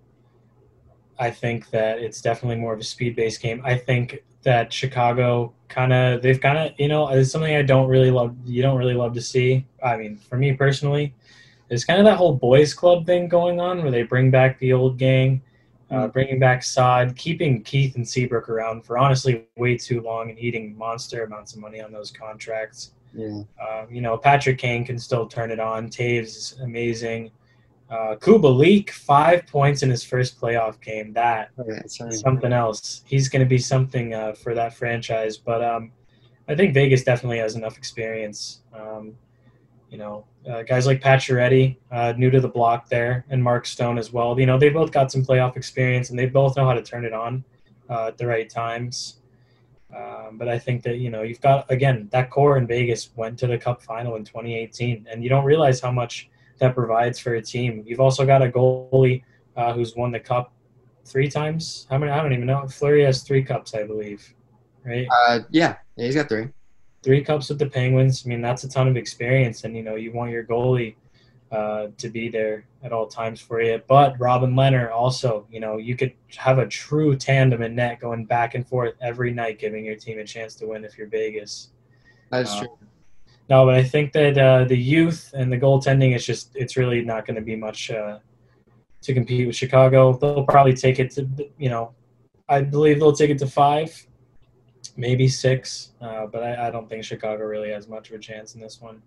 [1.20, 3.62] I think that it's definitely more of a speed based game.
[3.64, 7.88] I think that Chicago kind of they've kind of you know it's something I don't
[7.88, 8.36] really love.
[8.46, 9.66] You don't really love to see.
[9.84, 11.14] I mean, for me personally,
[11.70, 14.74] there's kind of that whole boys club thing going on where they bring back the
[14.74, 15.42] old gang,
[15.90, 20.40] uh, bringing back Saad, keeping Keith and Seabrook around for honestly way too long and
[20.40, 22.92] eating monster amounts of money on those contracts.
[23.14, 23.44] Yeah.
[23.62, 25.90] Um, you know, Patrick Kane can still turn it on.
[25.90, 27.32] Toews is amazing.
[27.90, 31.14] Uh, Kubalik, five points in his first playoff game.
[31.14, 33.04] That Okay, something else.
[33.06, 35.38] He's going to be something uh, for that franchise.
[35.38, 35.92] But um,
[36.48, 38.62] I think Vegas definitely has enough experience.
[38.74, 39.16] Um,
[39.90, 44.00] you know, uh, guys like Pacioretty, uh, new to the block there, and Mark Stone
[44.00, 44.40] as well.
[44.40, 47.06] You know, they both got some playoff experience, and they both know how to turn
[47.06, 47.44] it on
[47.90, 49.20] uh, at the right times.
[49.96, 53.38] Um, but I think that you know you've got again that core in Vegas went
[53.40, 56.30] to the Cup final in 2018, and you don't realize how much
[56.64, 57.84] that provides for a team.
[57.86, 59.24] You've also got a goalie
[59.58, 60.54] uh, who's won the Cup
[61.06, 61.86] three times.
[61.90, 62.12] How many?
[62.12, 62.66] I don't even know.
[62.68, 64.34] Fleury has three cups, I believe.
[64.86, 66.48] Right, Uh, yeah, yeah, he's got three.
[67.04, 68.24] three cups with the Penguins.
[68.26, 70.96] I mean, that's a ton of experience, and you know you want your goalie
[71.52, 73.82] uh, to be there at all times for you.
[73.88, 78.24] But Robin Lehner also, you know, you could have a true tandem in net going
[78.26, 81.70] back and forth every night, giving your team a chance to win if you're Vegas.
[82.32, 82.78] That's Uh, true.
[83.50, 87.04] No, but I think that uh, the youth and the goaltending is just, it's really
[87.04, 88.20] not going to be much uh,
[89.02, 90.14] to compete with Chicago.
[90.14, 91.28] They'll probably take it to,
[91.58, 91.94] you know,
[92.48, 94.08] I believe they'll take it to five,
[94.96, 98.56] maybe six, uh, but I, I don't think Chicago really has much of a chance
[98.56, 99.02] in this one.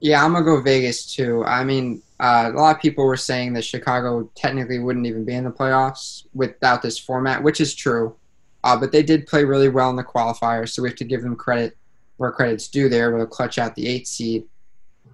[0.00, 1.44] Yeah, I'm gonna go Vegas too.
[1.44, 5.34] I mean, uh, a lot of people were saying that Chicago technically wouldn't even be
[5.34, 8.16] in the playoffs without this format, which is true.
[8.64, 11.22] Uh, but they did play really well in the qualifiers, so we have to give
[11.22, 11.76] them credit
[12.20, 12.90] where credit's due.
[12.90, 14.44] Were able to clutch out the eight seed.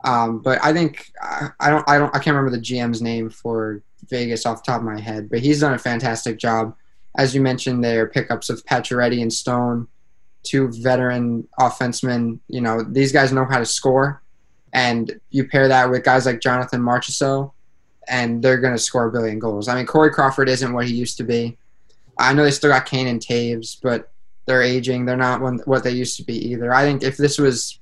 [0.04, 3.30] Um, but I think I, I don't I don't I can't remember the GM's name
[3.30, 6.74] for Vegas off the top of my head, but he's done a fantastic job.
[7.16, 9.86] As you mentioned, their pickups of Pacioretty and Stone,
[10.42, 12.40] two veteran offensemen.
[12.48, 14.20] You know, these guys know how to score
[14.72, 17.52] and you pair that with guys like Jonathan Marchessault,
[18.08, 19.68] and they're going to score a billion goals.
[19.68, 21.56] I mean, Corey Crawford isn't what he used to be.
[22.18, 24.12] I know they still got Kane and Toews, but
[24.46, 25.04] they're aging.
[25.04, 26.72] They're not what they used to be either.
[26.72, 27.78] I think if this was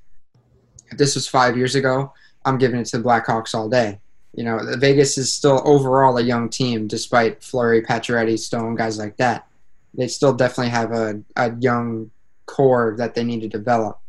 [0.91, 3.99] if this was five years ago, I'm giving it to the Blackhawks all day.
[4.33, 9.15] You know, Vegas is still overall a young team, despite Fleury, Pacioretty, Stone, guys like
[9.17, 9.47] that.
[9.93, 12.11] They still definitely have a, a young
[12.45, 13.99] core that they need to develop.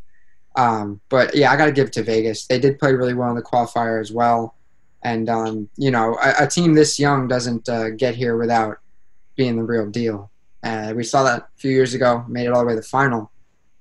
[0.56, 2.46] Um, but yeah, I got to give it to Vegas.
[2.46, 4.54] They did play really well in the qualifier as well.
[5.02, 8.78] And, um, you know, a, a, team this young doesn't uh, get here without
[9.36, 10.30] being the real deal.
[10.94, 13.30] We saw that a few years ago, made it all the way to the final,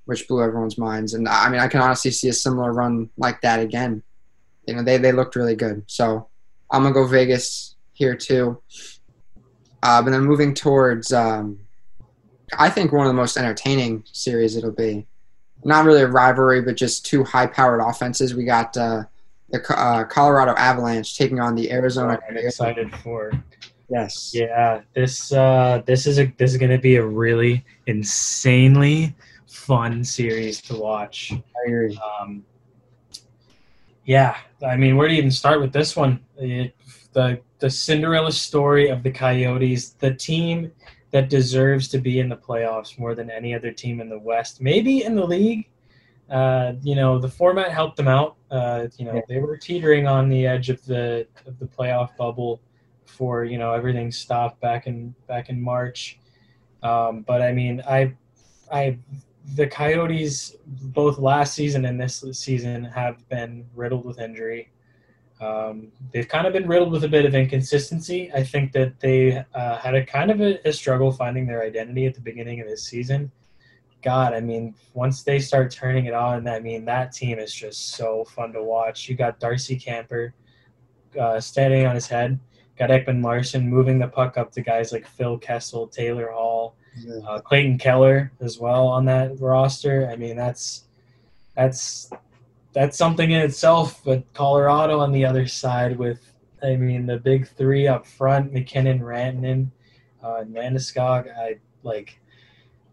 [0.05, 1.13] which blew everyone's minds.
[1.13, 4.03] And I mean, I can honestly see a similar run like that again.
[4.67, 5.83] You know, they, they looked really good.
[5.87, 6.27] So
[6.71, 8.61] I'm going to go Vegas here too.
[9.83, 11.59] Uh, but then moving towards, um,
[12.57, 15.05] I think one of the most entertaining series it'll be
[15.63, 18.35] not really a rivalry, but just two high-powered offenses.
[18.35, 19.03] We got uh,
[19.49, 22.19] the uh, Colorado Avalanche taking on the Arizona.
[22.29, 23.31] I'm excited for.
[23.89, 24.31] Yes.
[24.33, 29.15] Yeah, this uh, this is a this is going to be a really insanely
[29.47, 31.31] fun series to watch.
[31.33, 31.99] I agree.
[32.19, 32.43] Um,
[34.05, 36.19] yeah, I mean, where do you even start with this one?
[36.37, 36.75] It,
[37.13, 40.71] the the Cinderella story of the Coyotes, the team
[41.11, 44.61] that deserves to be in the playoffs more than any other team in the West,
[44.61, 45.69] maybe in the league.
[46.29, 48.35] Uh, you know, the format helped them out.
[48.49, 52.59] Uh, you know, they were teetering on the edge of the of the playoff bubble
[53.15, 56.19] before you know everything stopped back in back in March.
[56.83, 58.13] Um, but I mean, I
[58.69, 58.97] I
[59.55, 64.69] the Coyotes, both last season and this season, have been riddled with injury.
[65.39, 68.31] Um, they've kind of been riddled with a bit of inconsistency.
[68.33, 72.05] I think that they uh, had a kind of a, a, struggle finding their identity
[72.05, 73.31] at the beginning of this season.
[74.01, 77.91] God, I mean, once they start turning it on, I mean, that team is just
[77.91, 79.09] so fun to watch.
[79.09, 80.31] You got Darcy Kuemper
[81.19, 82.39] uh, standing on his head,
[82.77, 86.75] got Ekman Larsson moving the puck up to guys like Phil Kessel, Taylor Hall,
[87.27, 90.09] uh, Clayton Keller as well on that roster.
[90.11, 90.83] I mean, that's
[91.55, 92.09] that's
[92.73, 94.01] that's something in itself.
[94.03, 96.33] But Colorado on the other side with,
[96.63, 99.69] I mean, the big three up front: MacKinnon, Rantanen,
[100.23, 101.33] uh, and Landeskog.
[101.35, 102.19] I like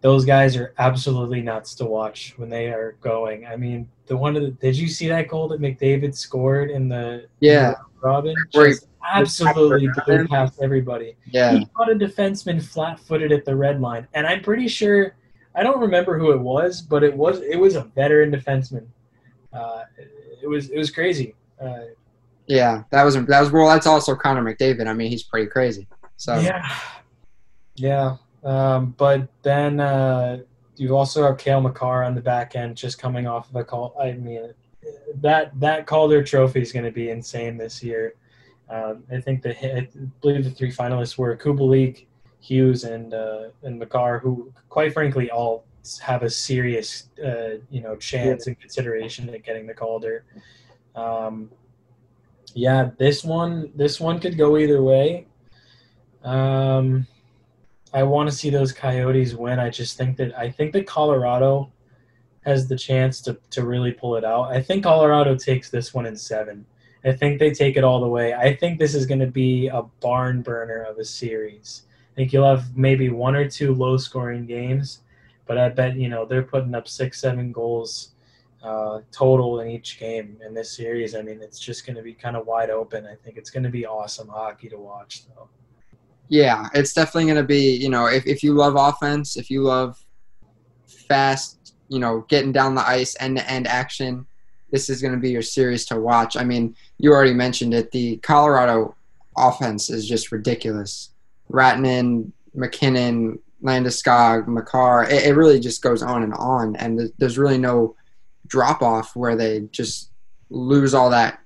[0.00, 3.46] those guys are absolutely nuts to watch when they are going.
[3.46, 6.88] I mean, the one of the, did you see that goal that McDavid scored in
[6.88, 8.34] the yeah Robin?
[8.52, 11.16] Just absolutely blew past everybody.
[11.30, 11.52] Yeah.
[11.52, 14.06] He caught a defenseman flat footed at the red line.
[14.14, 15.14] And I'm pretty sure
[15.54, 18.86] I don't remember who it was, but it was it was a veteran defenseman.
[19.52, 19.84] Uh,
[20.42, 21.34] it was it was crazy.
[21.60, 21.80] Uh,
[22.46, 23.68] yeah, that was that was well.
[23.68, 24.86] That's also Connor McDavid.
[24.86, 25.86] I mean, he's pretty crazy.
[26.16, 26.74] So yeah,
[27.76, 28.16] yeah.
[28.42, 30.38] Um, but then uh,
[30.76, 33.94] you also have Cale Makar on the back end, just coming off of a call.
[34.00, 34.52] I mean,
[35.16, 38.14] that that Calder Trophy is going to be insane this year.
[38.68, 39.88] Um, I think the I
[40.20, 42.06] believe the three finalists were Kubalik,
[42.40, 45.64] Hughes, and uh, and Makar, who quite frankly all
[46.00, 50.24] have a serious uh, you know chance and consideration at getting the Calder.
[50.94, 51.50] Um,
[52.54, 55.26] yeah, this one this one could go either way.
[56.24, 57.06] Um,
[57.92, 59.58] I want to see those Coyotes win.
[59.58, 61.70] I just think that I think that Colorado
[62.44, 64.50] has the chance to to really pull it out.
[64.50, 66.64] I think Colorado takes this one in seven.
[67.04, 68.32] I think they take it all the way.
[68.32, 71.82] I think this is going to be a barn burner of a series.
[72.12, 75.00] I think you'll have maybe one or two low scoring games,
[75.46, 78.12] but I bet you know they're putting up six, seven goals
[78.62, 81.14] uh, total in each game in this series.
[81.14, 83.06] I mean, it's just going to be kind of wide open.
[83.06, 85.48] I think it's going to be awesome hockey to watch, though.
[86.28, 87.76] Yeah, it's definitely going to be.
[87.76, 90.02] You know, if if you love offense, if you love
[90.86, 91.58] fast,
[91.92, 94.26] you know, getting down the ice, end to end action
[94.72, 96.36] this is going to be your series to watch.
[96.36, 97.92] I mean, you already mentioned it.
[97.92, 98.96] The Colorado
[99.36, 101.10] offense is just ridiculous.
[101.50, 105.04] Rantanen, MacKinnon, Landeskog, Makar.
[105.04, 107.94] It, it, really just goes on and on, and th- there's really no
[108.46, 110.10] drop off where they just
[110.48, 111.38] lose all that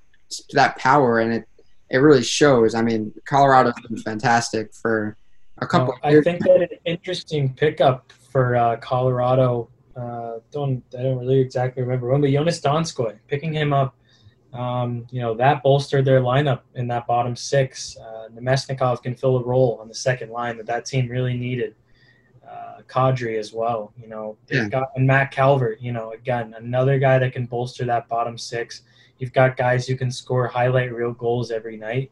[0.53, 1.47] that power, and it
[1.89, 2.75] it really shows.
[2.75, 5.17] I mean, Colorado's been fantastic for
[5.57, 5.93] a couple.
[6.01, 11.39] Well, I think that an interesting pickup for uh, Colorado uh, don't I don't really
[11.39, 13.95] exactly remember when, but Joonas Donskoi picking him up.
[14.53, 17.97] Um, you know that bolstered their lineup in that bottom six.
[17.97, 21.75] Uh, Namestnikov can fill a role on the second line that that team really needed.
[22.47, 23.91] Uh, Kadri as well.
[23.99, 24.69] You know they've yeah.
[24.69, 25.81] got and Matt Calvert.
[25.81, 28.83] You know again another guy that can bolster that bottom six.
[29.17, 32.11] You've got guys who can score highlight reel goals every night.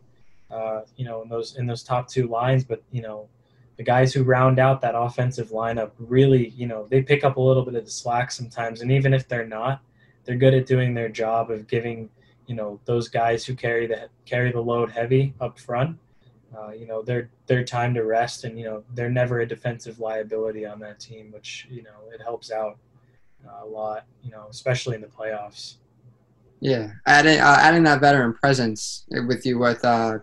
[0.50, 3.30] Uh, you know in those in those top two lines, but you know
[3.78, 7.42] the guys who round out that offensive lineup really, you know, they pick up a
[7.42, 8.82] little bit of the slack sometimes.
[8.82, 9.82] And even if they're not,
[10.24, 12.10] they're good at doing their job of giving,
[12.48, 15.98] you know, those guys who carry the carry the load heavy up front,
[16.58, 18.46] uh, you know, their their time to rest.
[18.46, 22.22] And you know, they're never a defensive liability on that team, which you know it
[22.22, 22.78] helps out
[23.46, 24.06] uh, a lot.
[24.24, 25.76] You know, especially in the playoffs.
[26.62, 30.20] Yeah, adding uh, adding that veteran presence with you with uh,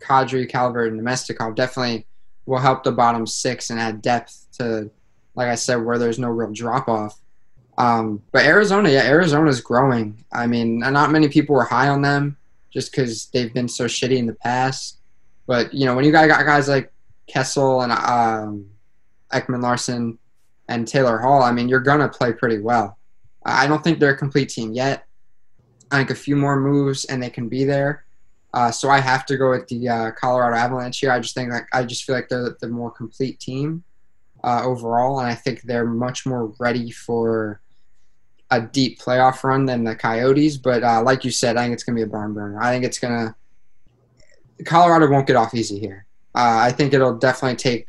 [0.00, 2.06] Kadri, Calvert, and Namestnikov definitely
[2.46, 4.90] will help the bottom six and add depth to,
[5.34, 7.18] like I said, where there's no real drop off.
[7.76, 10.24] Um, but Arizona, yeah, Arizona's growing.
[10.32, 12.36] I mean, not many people were high on them
[12.70, 14.98] just because they've been so shitty in the past.
[15.46, 16.92] But you know, when you got, guys like
[17.26, 18.66] Kessel and um,
[19.32, 20.18] Ekman Larsson
[20.68, 22.98] and Taylor Hall, I mean, you're gonna play pretty well.
[23.44, 25.06] I don't think they're a complete team yet.
[25.90, 28.03] I think a few more moves and they can be there.
[28.54, 31.10] Uh, so I have to go with the uh, Colorado Avalanche here.
[31.10, 33.82] I just think like I just feel like they're the more complete team
[34.44, 37.60] uh, overall, and I think they're much more ready for
[38.52, 40.56] a deep playoff run than the Coyotes.
[40.56, 42.62] But uh, like you said, I think it's gonna be a barn burner.
[42.62, 43.34] I think it's gonna
[44.64, 46.06] Colorado won't get off easy here.
[46.32, 47.88] Uh, I think it'll definitely take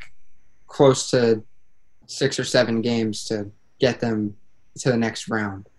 [0.66, 1.44] close to
[2.08, 4.36] six or seven games to get them
[4.80, 5.70] to the next round.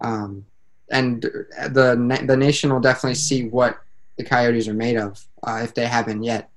[0.00, 0.46] Um,
[0.90, 3.80] and the the nation will definitely see what
[4.16, 6.50] the Coyotes are made of uh, if they haven't yet.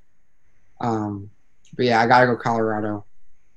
[0.81, 1.29] Um,
[1.75, 3.05] but yeah, I gotta go Colorado.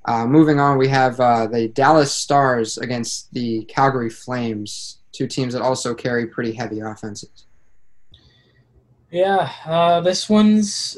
[0.05, 5.53] Uh, moving on, we have uh, the Dallas Stars against the Calgary Flames, two teams
[5.53, 7.45] that also carry pretty heavy offenses.
[9.11, 10.97] Yeah, uh, this one's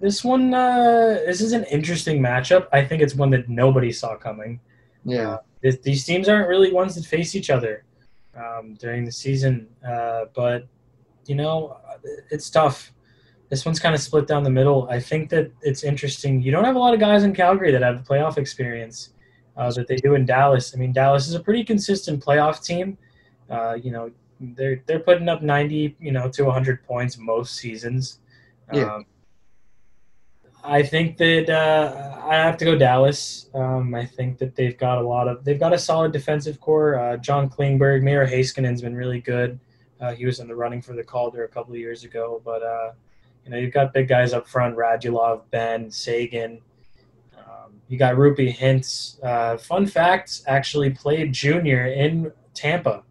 [0.00, 0.52] this one.
[0.54, 2.68] Uh, this is an interesting matchup.
[2.72, 4.60] I think it's one that nobody saw coming.
[5.04, 7.84] Yeah, Uh, th- these teams aren't really ones that face each other
[8.36, 10.66] um, during the season, uh, but
[11.28, 11.76] you know,
[12.30, 12.92] it's tough.
[13.48, 14.88] This one's kind of split down the middle.
[14.90, 16.42] I think that it's interesting.
[16.42, 19.10] You don't have a lot of guys in Calgary that have playoff experience
[19.56, 20.74] uh, that they do in Dallas.
[20.74, 22.98] I mean, Dallas is a pretty consistent playoff team.
[23.48, 24.10] Uh, you know,
[24.40, 28.20] they're they're putting up 90, you know, to 100 points most seasons.
[28.72, 28.94] Yeah.
[28.96, 29.06] Um,
[30.64, 33.48] I think that uh, I have to go Dallas.
[33.54, 36.98] Um, I think that they've got a lot of they've got a solid defensive core.
[36.98, 39.58] Uh, John Klingberg, Miro Heiskanen's been really good.
[40.00, 42.62] Uh, he was in the running for the Calder a couple of years ago, but
[42.62, 42.92] uh,
[43.44, 46.60] you know you've got big guys up front: Radulov, Benn, Seguin.
[47.36, 49.22] Um, you got Roope Hintz.
[49.22, 53.02] Uh, fun fact: actually played junior in Tampa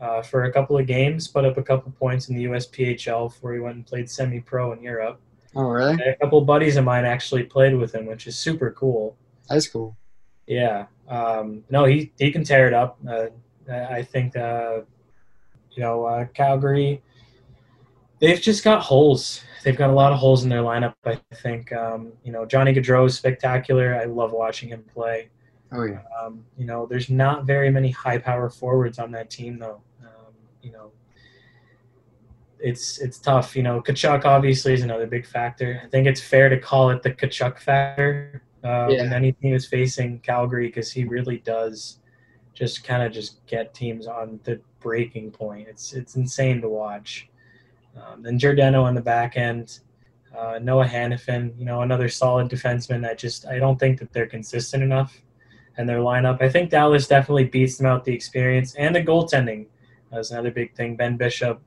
[0.00, 3.54] uh, for a couple of games, put up a couple points in the USPHL before
[3.54, 5.20] he went and played semi-pro in Europe.
[5.54, 5.94] Oh, really?
[6.02, 9.16] A couple buddies of mine actually played with him, which is super cool.
[9.48, 9.96] That's cool.
[10.46, 10.86] Yeah.
[11.08, 12.98] Um, no, he he can tear it up.
[13.08, 13.26] Uh,
[13.70, 14.80] I think uh,
[15.76, 17.02] you know uh, Calgary.
[18.18, 19.42] They've just got holes.
[19.62, 20.94] They've got a lot of holes in their lineup.
[21.04, 23.94] I think um, you know Johnny Gaudreau is spectacular.
[23.94, 25.28] I love watching him play.
[25.72, 26.00] Oh, yeah.
[26.20, 29.80] Um, you know, there's not very many high power forwards on that team, though.
[30.00, 30.92] Um, you know,
[32.60, 33.56] it's it's tough.
[33.56, 35.80] You know, Tkachuk obviously is another big factor.
[35.84, 39.02] I think it's fair to call it the Tkachuk factor uh, Yeah.
[39.02, 41.98] when any team is facing Calgary because he really does
[42.56, 45.68] just kind of just get teams on the breaking point.
[45.68, 47.28] It's it's insane to watch.
[47.96, 49.80] Um, then Giordano on the back end.
[50.36, 53.08] Uh, Noah Hanifin, you know, another solid defenseman.
[53.08, 55.22] I just I don't think that they're consistent enough
[55.76, 56.42] and their lineup.
[56.42, 59.66] I think Dallas definitely beats them out the experience and the goaltending.
[60.10, 60.96] That's another big thing.
[60.96, 61.60] Ben Bishop,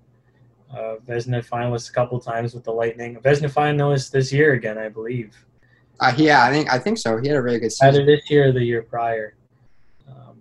[0.72, 3.18] uh, Vezina finalist a couple times with the Lightning.
[3.18, 5.36] Vezina finalist this year again, I believe.
[6.00, 7.18] Uh, yeah, I think I think so.
[7.18, 7.90] He had a really good season.
[7.90, 9.36] Either this year or the year prior.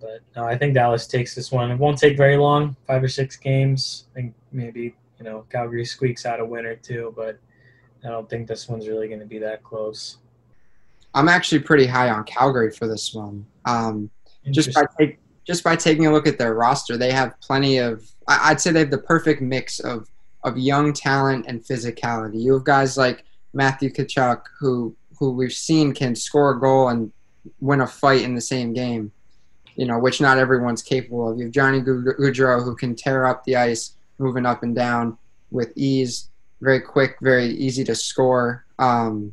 [0.00, 1.70] But no, I think Dallas takes this one.
[1.70, 4.04] It won't take very long, five or six games.
[4.12, 7.38] I think maybe you know Calgary squeaks out a win or two, but
[8.04, 10.18] I don't think this one's really going to be that close.
[11.14, 13.44] I'm actually pretty high on Calgary for this one.
[13.64, 14.10] Um,
[14.50, 18.08] just by take, just by taking a look at their roster, they have plenty of.
[18.28, 20.08] I- I'd say they have the perfect mix of
[20.44, 22.40] of young talent and physicality.
[22.40, 27.10] You have guys like Matthew Tkachuk, who who we've seen can score a goal and
[27.60, 29.10] win a fight in the same game.
[29.78, 31.38] You know, which not everyone's capable of.
[31.38, 35.16] You have Johnny Gaudreau, who can tear up the ice, moving up and down
[35.50, 36.28] with ease,
[36.60, 39.32] very quick, very easy to score, um,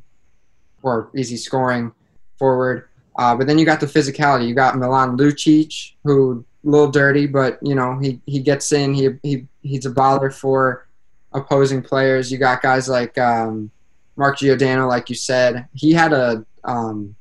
[0.83, 1.91] or easy scoring
[2.37, 2.87] forward.
[3.17, 4.47] Uh, but then you got the physicality.
[4.47, 8.93] You got Milan Lucic, who a little dirty, but you know he, he gets in.
[8.93, 10.87] He, he he's a baller for
[11.33, 12.31] opposing players.
[12.31, 13.71] You got guys like um,
[14.15, 15.67] Mark Giordano, like you said.
[15.73, 17.15] He had a um,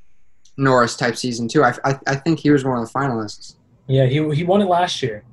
[0.56, 1.64] Norris type season too.
[1.64, 3.56] I, I, I think he was one of the finalists.
[3.86, 5.24] Yeah, he he won it last year.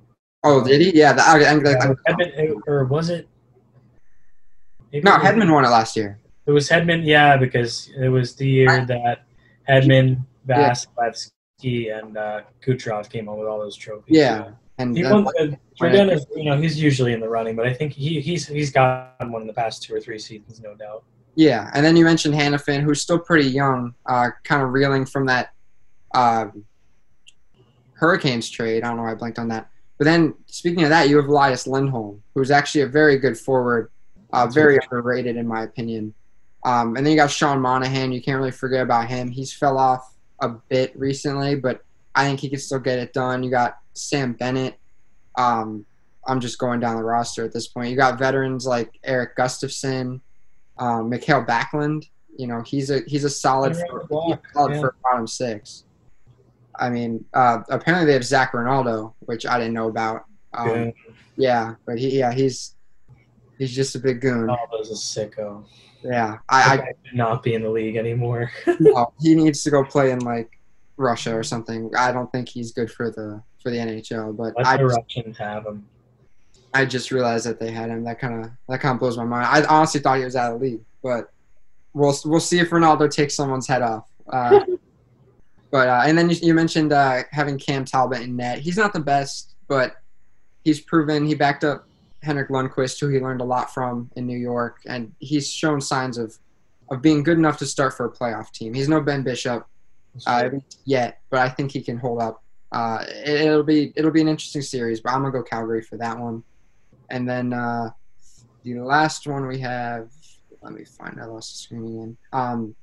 [0.43, 0.97] Oh, did he?
[0.97, 1.13] Yeah.
[1.13, 3.27] The, I, I, I, Hedman, or was it?
[4.91, 6.17] Maybe no, it was- Hedman won it last year.
[6.47, 9.23] It was Hedman, yeah, because it was the year that
[9.69, 14.17] Hedman, Vasilevskiy, and uh, Kucherov came home with all those trophies.
[14.17, 15.27] Yeah, and He won.
[15.39, 18.47] Uh, Jordan is, you know, he's usually in the running, but I think he, he's
[18.47, 21.03] he's gotten one in the past two or three seasons, no doubt.
[21.35, 25.25] Yeah, and then you mentioned Hanifin, who's still pretty young, uh, kind of reeling from
[25.27, 25.53] that
[26.13, 26.47] uh,
[27.93, 28.83] Hurricanes trade.
[28.83, 29.69] I don't know why I blanked on that.
[29.97, 33.91] But then, speaking of that, you have Elias Lindholm, who's actually a very good forward,
[34.33, 36.13] uh, very underrated in my opinion.
[36.65, 38.11] Um, and then you got Sean Monahan.
[38.11, 39.29] You can't really forget about him.
[39.29, 41.83] He's fell off a bit recently, but
[42.15, 43.43] I think he can still get it done.
[43.43, 44.77] You got Sam Bennett.
[45.37, 45.85] Um,
[46.27, 47.89] I'm just going down the roster at this point.
[47.89, 50.21] You got veterans like Eric Gustafson,
[50.81, 52.09] um, Mikael Backlund.
[52.37, 54.79] You know, he's a he's a solid for, block, he's solid yeah.
[54.81, 55.85] for bottom six.
[56.75, 60.25] I mean, uh, apparently they have Zac Rinaldo, which I didn't know about.
[60.53, 60.93] Um, Goon.
[61.37, 62.75] yeah, but he yeah he's
[63.57, 64.47] he's just a big goon.
[64.47, 65.63] Rinaldo's a sicko.
[66.03, 68.51] Yeah, I, I, not be in the league anymore.
[68.79, 70.49] No, he needs to go play in like
[70.97, 71.91] Russia or something.
[71.95, 74.35] I don't think he's good for the for the NHL.
[74.35, 75.85] But Let I the just, Russians have him.
[76.73, 78.03] I just realized that they had him.
[78.03, 79.45] That kind of that kind of blows my mind.
[79.45, 81.31] I honestly thought he was out of the league, but
[81.93, 84.07] we'll we'll see if Rinaldo takes someone's head off.
[84.27, 84.61] Uh,
[85.71, 88.59] But uh, and then you, you mentioned uh, having Cam Talbot in net.
[88.59, 89.95] He's not the best, but
[90.63, 91.87] he's proven he backed up
[92.21, 96.17] Henrik Lundqvist, who he learned a lot from in New York, and he's shown signs
[96.17, 96.37] of
[96.91, 98.73] of being good enough to start for a playoff team.
[98.73, 99.65] He's no Ben Bishop
[100.27, 100.49] uh,
[100.83, 102.43] yet, but I think he can hold up.
[102.73, 105.95] Uh, it, will be it'll be an interesting series, but I'm gonna go Calgary for
[105.97, 106.43] that one.
[107.11, 107.91] And then uh,
[108.63, 110.09] the last one we have,
[110.61, 111.19] let me find.
[111.19, 112.17] I lost the screen again.
[112.31, 112.75] Um,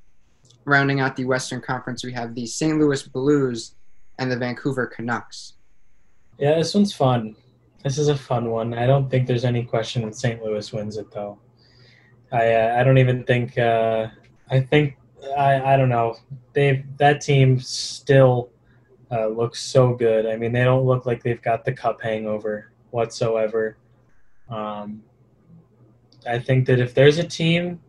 [0.64, 2.78] rounding out the Western Conference, we have the St.
[2.78, 3.74] Louis Blues
[4.18, 5.54] and the Vancouver Canucks.
[6.38, 7.36] Yeah, this one's fun.
[7.82, 8.74] This is a fun one.
[8.74, 10.42] I don't think there's any question that St.
[10.42, 11.38] Louis wins it though.
[12.30, 14.08] I uh, I don't even think uh,
[14.50, 14.98] I think
[15.36, 16.16] I I don't know.
[16.52, 18.50] They that team still
[19.10, 20.26] uh, looks so good.
[20.26, 23.78] I mean, they don't look like they've got the cup hangover whatsoever.
[24.48, 25.02] Um,
[26.26, 27.80] I think that if there's a team,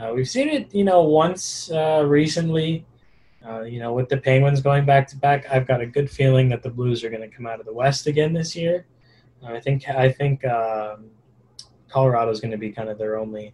[0.00, 2.86] uh, we've seen it, you know, once uh, recently.
[3.46, 6.48] Uh, you know, with the Penguins going back to back, I've got a good feeling
[6.50, 8.86] that the Blues are going to come out of the West again this year.
[9.44, 11.10] I think I think um,
[11.88, 13.52] Colorado is going to be kind of their only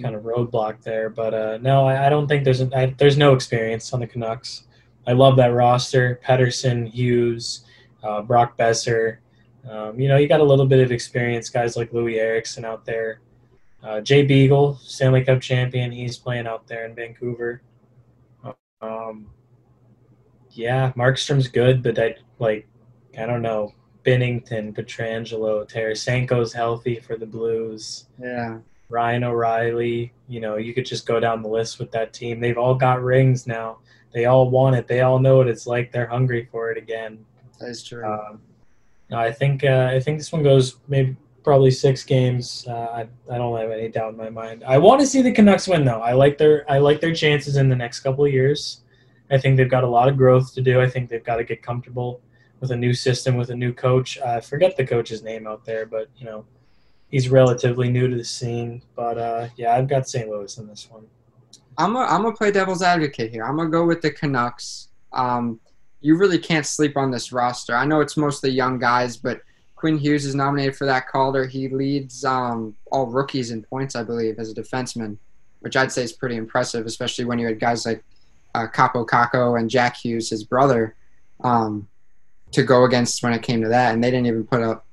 [0.00, 1.08] kind of roadblock there.
[1.08, 4.06] But uh, no, I, I, don't think there's a, I, there's no experience on the
[4.06, 4.64] Canucks.
[5.06, 7.64] I love that roster: Pettersson, Hughes,
[8.02, 9.18] uh, Brock Boeser.
[9.68, 12.84] Um, you know, you got a little bit of experience, guys like Louis Eriksson out
[12.84, 13.20] there.
[13.82, 17.62] Uh, Jay Beagle, Stanley Cup champion, he's playing out there in Vancouver.
[18.82, 19.30] Um,
[20.52, 22.66] yeah, Markstrom's good, but I like,
[23.18, 23.74] I don't know.
[24.04, 28.06] Binnington, Pietrangelo, Tarasenko's healthy for the Blues.
[28.18, 28.58] Yeah.
[28.88, 32.40] Ryan O'Reilly, you know, you could just go down the list with that team.
[32.40, 33.78] They've all got rings now.
[34.12, 34.88] They all want it.
[34.88, 35.92] They all know what it's like.
[35.92, 37.24] They're hungry for it again.
[37.60, 38.04] That is true.
[38.04, 38.40] Um,
[39.18, 42.66] I think uh, I think this one goes maybe probably six games.
[42.68, 44.62] Uh, I, I don't have any doubt in my mind.
[44.66, 46.00] I want to see the Canucks win though.
[46.00, 48.82] I like their I like their chances in the next couple of years.
[49.30, 50.80] I think they've got a lot of growth to do.
[50.80, 52.20] I think they've got to get comfortable
[52.60, 54.18] with a new system with a new coach.
[54.18, 56.44] I forget the coach's name out there, but you know
[57.08, 58.82] he's relatively new to the scene.
[58.94, 60.28] But uh, yeah, I've got St.
[60.28, 61.04] Louis in this one.
[61.78, 63.44] I'm a, I'm gonna play devil's advocate here.
[63.44, 64.88] I'm gonna go with the Canucks.
[65.12, 65.60] Um,
[66.00, 67.74] you really can't sleep on this roster.
[67.74, 69.42] I know it's mostly young guys, but
[69.76, 71.46] Quinn Hughes is nominated for that Calder.
[71.46, 75.16] He leads um, all rookies in points, I believe, as a defenseman,
[75.60, 78.02] which I'd say is pretty impressive, especially when you had guys like
[78.54, 80.94] uh, Kaapo Kakko and Jack Hughes, his brother,
[81.42, 81.88] um,
[82.52, 83.94] to go against when it came to that.
[83.94, 84.86] And they didn't even put up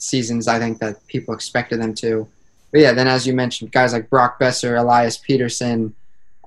[0.00, 2.26] seasons I think that people expected them to.
[2.72, 5.92] But yeah, then as you mentioned, guys like Brock Boeser, Elias Pettersson.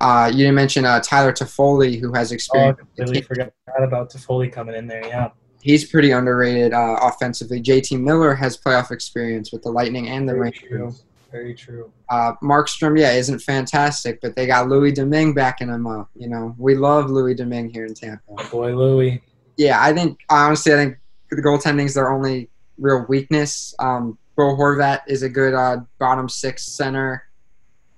[0.03, 2.77] Uh, you didn't mention uh, Tyler Toffoli, who has experience.
[2.79, 5.05] Oh, I completely forgot about Toffoli coming in there.
[5.07, 5.29] Yeah
[5.63, 7.61] he's pretty underrated uh, offensively.
[7.61, 11.05] JT Miller has playoff experience with the Lightning and the Rangers.
[11.31, 11.91] Very true.
[12.09, 16.11] Uh, Markstrom, yeah, isn't fantastic, but they got Louis Domingue backing him up.
[16.15, 18.21] You know, we love Louis Domingue here in Tampa.
[18.31, 19.23] My boy Louis.
[19.57, 20.97] Yeah, I think honestly, I think
[21.31, 23.73] the goaltending is their only real weakness.
[23.79, 27.23] Um, Bo Horvat is a good uh, bottom six center.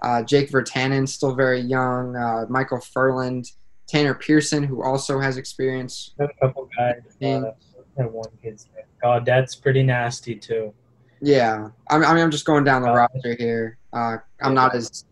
[0.06, 2.16] Uh, Jake Virtanen, still very young.
[2.16, 3.52] Uh, Michael Ferland
[3.88, 6.14] Tanner Pearson, who also has experience.
[6.20, 7.02] a couple guys.
[7.24, 8.68] Uh, one kid's
[9.02, 10.74] God, that's pretty nasty too.
[11.22, 13.80] Yeah, I mean, I'm just going down the uh, roster here.
[13.94, 15.06] Uh, I'm not as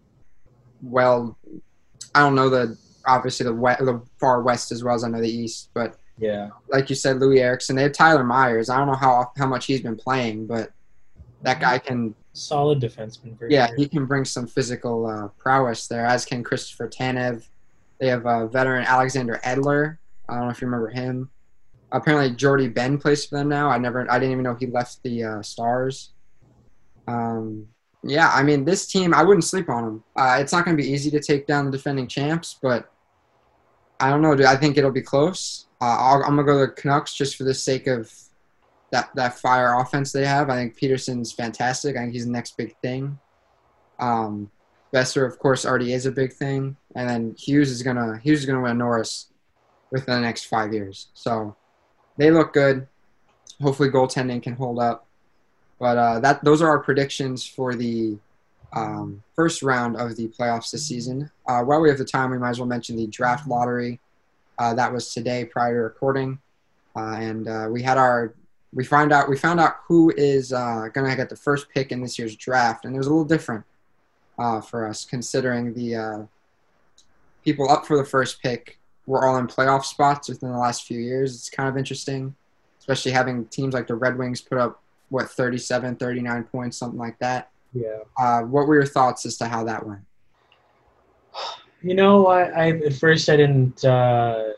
[0.83, 1.37] well.
[2.13, 2.77] I don't know the
[3.07, 6.49] obviously the west, the far west as well as I know the east, but yeah,
[6.69, 7.75] like you said, Louis Eriksson.
[7.75, 8.69] They have Tyler Myers.
[8.69, 10.71] I don't know how how much he's been playing, but
[11.41, 13.37] that guy can solid defenseman.
[13.49, 13.75] yeah, sure.
[13.77, 17.47] he can bring some physical uh, prowess there, as can Christopher Tanev.
[17.99, 19.97] They have uh, veteran Alexander Edler.
[20.27, 21.29] I don't know if you remember him.
[21.91, 23.69] Apparently, Jordie Benn plays for them now.
[23.69, 26.11] I never, I didn't even know he left the uh, Stars.
[27.07, 27.67] Um,
[28.03, 30.03] yeah, I mean, this team, I wouldn't sleep on them.
[30.15, 32.91] Uh, it's not going to be easy to take down the defending champs, but
[33.99, 34.33] I don't know.
[34.45, 35.67] I think it'll be close.
[35.79, 38.11] Uh, I'm gonna go to the Canucks just for the sake of
[38.93, 40.51] that that fire offense they have.
[40.51, 41.97] I think Pettersson's fantastic.
[41.97, 43.19] I think he's the next big thing.
[43.99, 44.51] Um,
[44.93, 48.45] Boeser, of course, already is a big thing, and then Hughes is gonna Hughes is
[48.45, 49.31] gonna win Norris
[49.91, 51.07] within the next five years.
[51.15, 51.55] So
[52.17, 52.87] they look good.
[53.59, 55.07] Hopefully, goaltending can hold up.
[55.79, 58.19] But uh, that those are our predictions for the
[58.73, 61.31] um, first round of the playoffs this season.
[61.47, 63.99] Uh, while we have the time, we might as well mention the draft lottery.
[64.59, 66.37] Uh, that was today prior to recording,
[66.95, 68.35] uh, and uh, we had our
[68.73, 71.91] we find out we found out who is uh, going to get the first pick
[71.91, 73.63] in this year's draft, and it was a little different
[74.37, 76.19] uh, for us, considering the uh,
[77.43, 80.99] people up for the first pick were all in playoff spots within the last few
[80.99, 81.35] years.
[81.35, 82.35] It's kind of interesting,
[82.79, 87.19] especially having teams like the Red Wings put up, what, 37, 39 points, something like
[87.19, 87.51] that.
[87.73, 87.99] Yeah.
[88.17, 90.01] Uh, what were your thoughts as to how that went?
[91.81, 94.51] You know, I, I at first I didn't uh,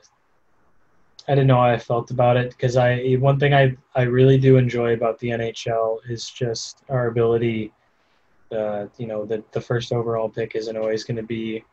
[1.28, 4.38] I didn't know how I felt about it because I one thing I I really
[4.38, 7.74] do enjoy about the NHL is just our ability.
[8.52, 11.64] Uh, you know, the the first overall pick isn't always going to be,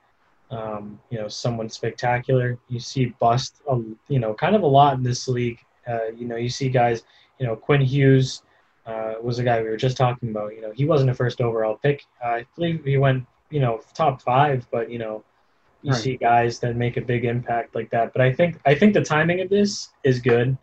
[0.51, 2.59] um, you know, someone spectacular.
[2.69, 3.77] You see bust, a,
[4.09, 5.59] you know, kind of a lot in this league.
[5.87, 7.03] Uh, you know, you see guys,
[7.39, 8.43] you know, Quinn Hughes
[8.87, 10.55] uh, was a guy we were just talking about.
[10.55, 12.05] You know, he wasn't a first overall pick.
[12.25, 15.25] I believe he went, you know, top five, but you know,
[15.83, 16.01] you right.
[16.01, 18.13] see guys that make a big impact like that.
[18.13, 20.57] But I think I think the timing of this is good.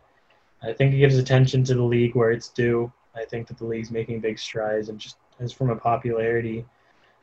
[0.62, 2.92] I think it gives attention to the league where it's due.
[3.14, 6.64] I think that the league's making big strides and just as from a popularity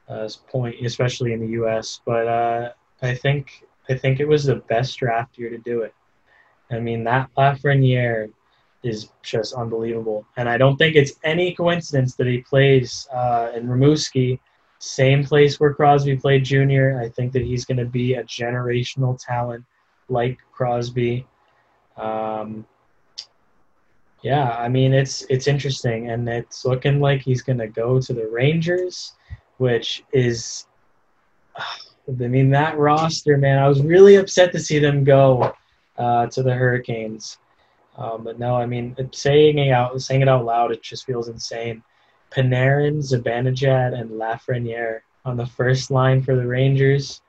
[0.09, 2.01] uh, point, especially in the U.S.
[2.05, 2.71] But uh,
[3.01, 5.93] I think I think it was the best draft year to do it.
[6.69, 8.31] I mean that Lafreniere
[8.83, 13.67] is just unbelievable, and I don't think it's any coincidence that he plays uh, in
[13.67, 14.39] Rimouski
[14.79, 16.99] same place where Crosby played junior.
[17.01, 19.65] I think that he's going to be a generational talent
[20.09, 21.25] like Crosby.
[21.97, 22.65] Um,
[24.21, 28.13] yeah, I mean it's it's interesting, and it's looking like he's going to go to
[28.13, 29.13] the Rangers,
[29.57, 30.67] which is,
[31.57, 33.57] I mean that roster, man.
[33.59, 35.53] I was really upset to see them go
[35.97, 37.37] uh, to the Hurricanes,
[37.95, 41.29] um, but no, I mean saying it out saying it out loud, it just feels
[41.29, 41.83] insane.
[42.31, 47.21] Panarin, Zibanejad, and Lafreniere on the first line for the Rangers.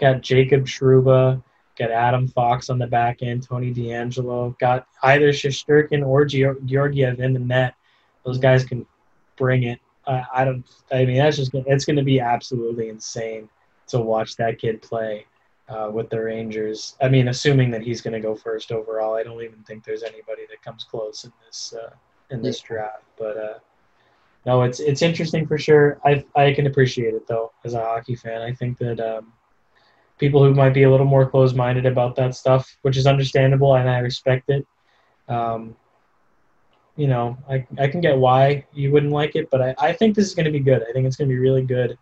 [0.00, 1.42] Got Jacob Trouba,
[1.78, 7.32] got Adam Fox on the back end, Tony DeAngelo, got either Shesterkin or Georgiev in
[7.32, 7.74] the net.
[8.24, 8.86] Those guys can
[9.36, 9.80] bring it.
[10.06, 10.64] Uh, I don't.
[10.92, 11.52] I mean, that's just.
[11.54, 13.48] It's going to be absolutely insane
[13.88, 15.26] to watch that kid play
[15.68, 16.96] uh, with the Rangers.
[17.00, 20.02] I mean, assuming that he's going to go first overall, I don't even think there's
[20.02, 21.90] anybody that comes close in this uh,
[22.30, 23.04] in this draft.
[23.18, 23.58] But uh,
[24.46, 26.00] no, it's it's interesting for sure.
[26.04, 28.40] I I can appreciate it though as a hockey fan.
[28.40, 29.32] I think that um,
[30.18, 33.74] people who might be a little more closed minded about that stuff, which is understandable
[33.74, 34.64] and I respect it.
[35.28, 35.74] Um,
[36.94, 40.14] you know, I I can get why you wouldn't like it, but I, I think
[40.14, 40.82] this is going to be good.
[40.88, 41.98] I think it's going to be really good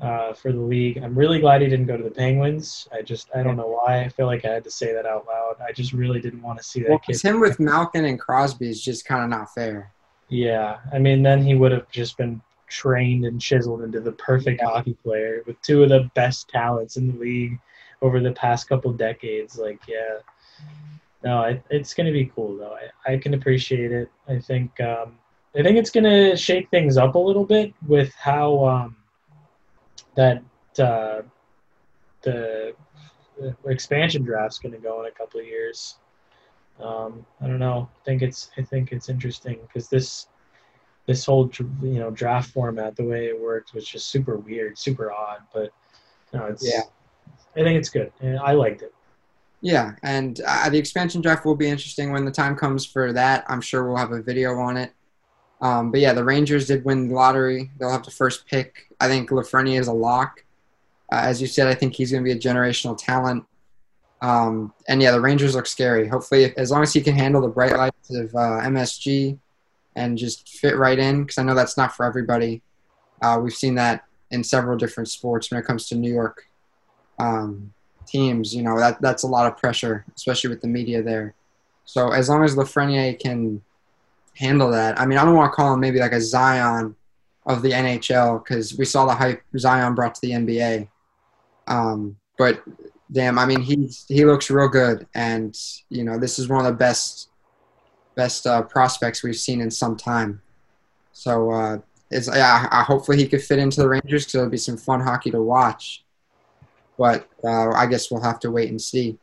[0.00, 0.98] uh, for the league.
[0.98, 2.88] I'm really glad he didn't go to the Penguins.
[2.92, 4.02] I just I don't know why.
[4.02, 5.56] I feel like I had to say that out loud.
[5.66, 6.90] I just really didn't want to see that.
[6.90, 7.22] Well, kid.
[7.22, 9.92] him with Malkin and Crosby is just kind of not fair.
[10.28, 14.62] Yeah, I mean, then he would have just been trained and chiseled into the perfect
[14.62, 17.58] hockey player with two of the best talents in the league
[18.02, 19.58] over the past couple decades.
[19.58, 20.18] Like, yeah,
[21.22, 22.76] no, it, it's going to be cool though.
[23.06, 24.10] I, I can appreciate it.
[24.28, 25.18] I think um,
[25.56, 28.96] I think it's going to shake things up a little bit with how um,
[30.16, 30.42] that
[30.78, 31.22] uh,
[32.22, 32.74] the,
[33.38, 35.96] the expansion draft's going to go in a couple of years.
[36.80, 37.88] Um, I don't know.
[38.00, 40.26] I think it's I think it's interesting because this
[41.06, 41.50] this whole
[41.82, 45.40] you know draft format, the way it works, was just super weird, super odd.
[45.52, 45.70] But
[46.32, 46.82] no, it's yeah.
[47.56, 48.12] I think it's good.
[48.20, 48.92] And I liked it.
[49.60, 53.44] Yeah, and uh, the expansion draft will be interesting when the time comes for that.
[53.48, 54.92] I'm sure we'll have a video on it.
[55.60, 57.70] Um, but yeah, the Rangers did win the lottery.
[57.78, 58.88] They'll have the first pick.
[59.00, 60.44] I think Lafreniere is a lock.
[61.10, 63.44] Uh, as you said, I think he's going to be a generational talent.
[64.24, 66.08] Um, and yeah, the Rangers look scary.
[66.08, 69.38] Hopefully, as long as he can handle the bright lights of uh, MSG
[69.96, 72.62] and just fit right in, because I know that's not for everybody.
[73.20, 76.48] Uh, we've seen that in several different sports when it comes to New York
[77.18, 77.74] um,
[78.06, 78.54] teams.
[78.54, 81.34] You know that that's a lot of pressure, especially with the media there.
[81.84, 83.60] So as long as Lafreniere can
[84.38, 86.96] handle that, I mean, I don't want to call him maybe like a Zion
[87.44, 90.88] of the NHL because we saw the hype Zion brought to the NBA.
[91.66, 92.62] Um, but
[93.14, 95.56] damn, I mean, he he looks real good, and
[95.88, 97.30] you know, this is one of the best
[98.16, 100.42] best uh, prospects we've seen in some time.
[101.12, 101.78] So, uh,
[102.10, 105.00] it's yeah, I, hopefully he could fit into the Rangers because it'll be some fun
[105.00, 106.04] hockey to watch.
[106.98, 109.18] But uh, I guess we'll have to wait and see.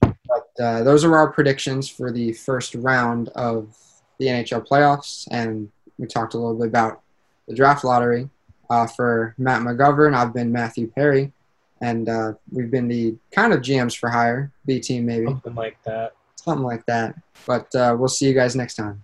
[0.00, 3.76] But uh, those are our predictions for the first round of
[4.18, 7.02] the NHL playoffs, and we talked a little bit about
[7.46, 8.30] the draft lottery.
[8.70, 11.32] Uh, for Matt McGovern, I've been Matthew Perry
[11.80, 15.26] and uh, we've been the kind of GMs for hire, B team maybe.
[15.26, 16.14] Something like that.
[16.36, 17.14] Something like that.
[17.46, 19.02] But uh, we'll see you guys next time.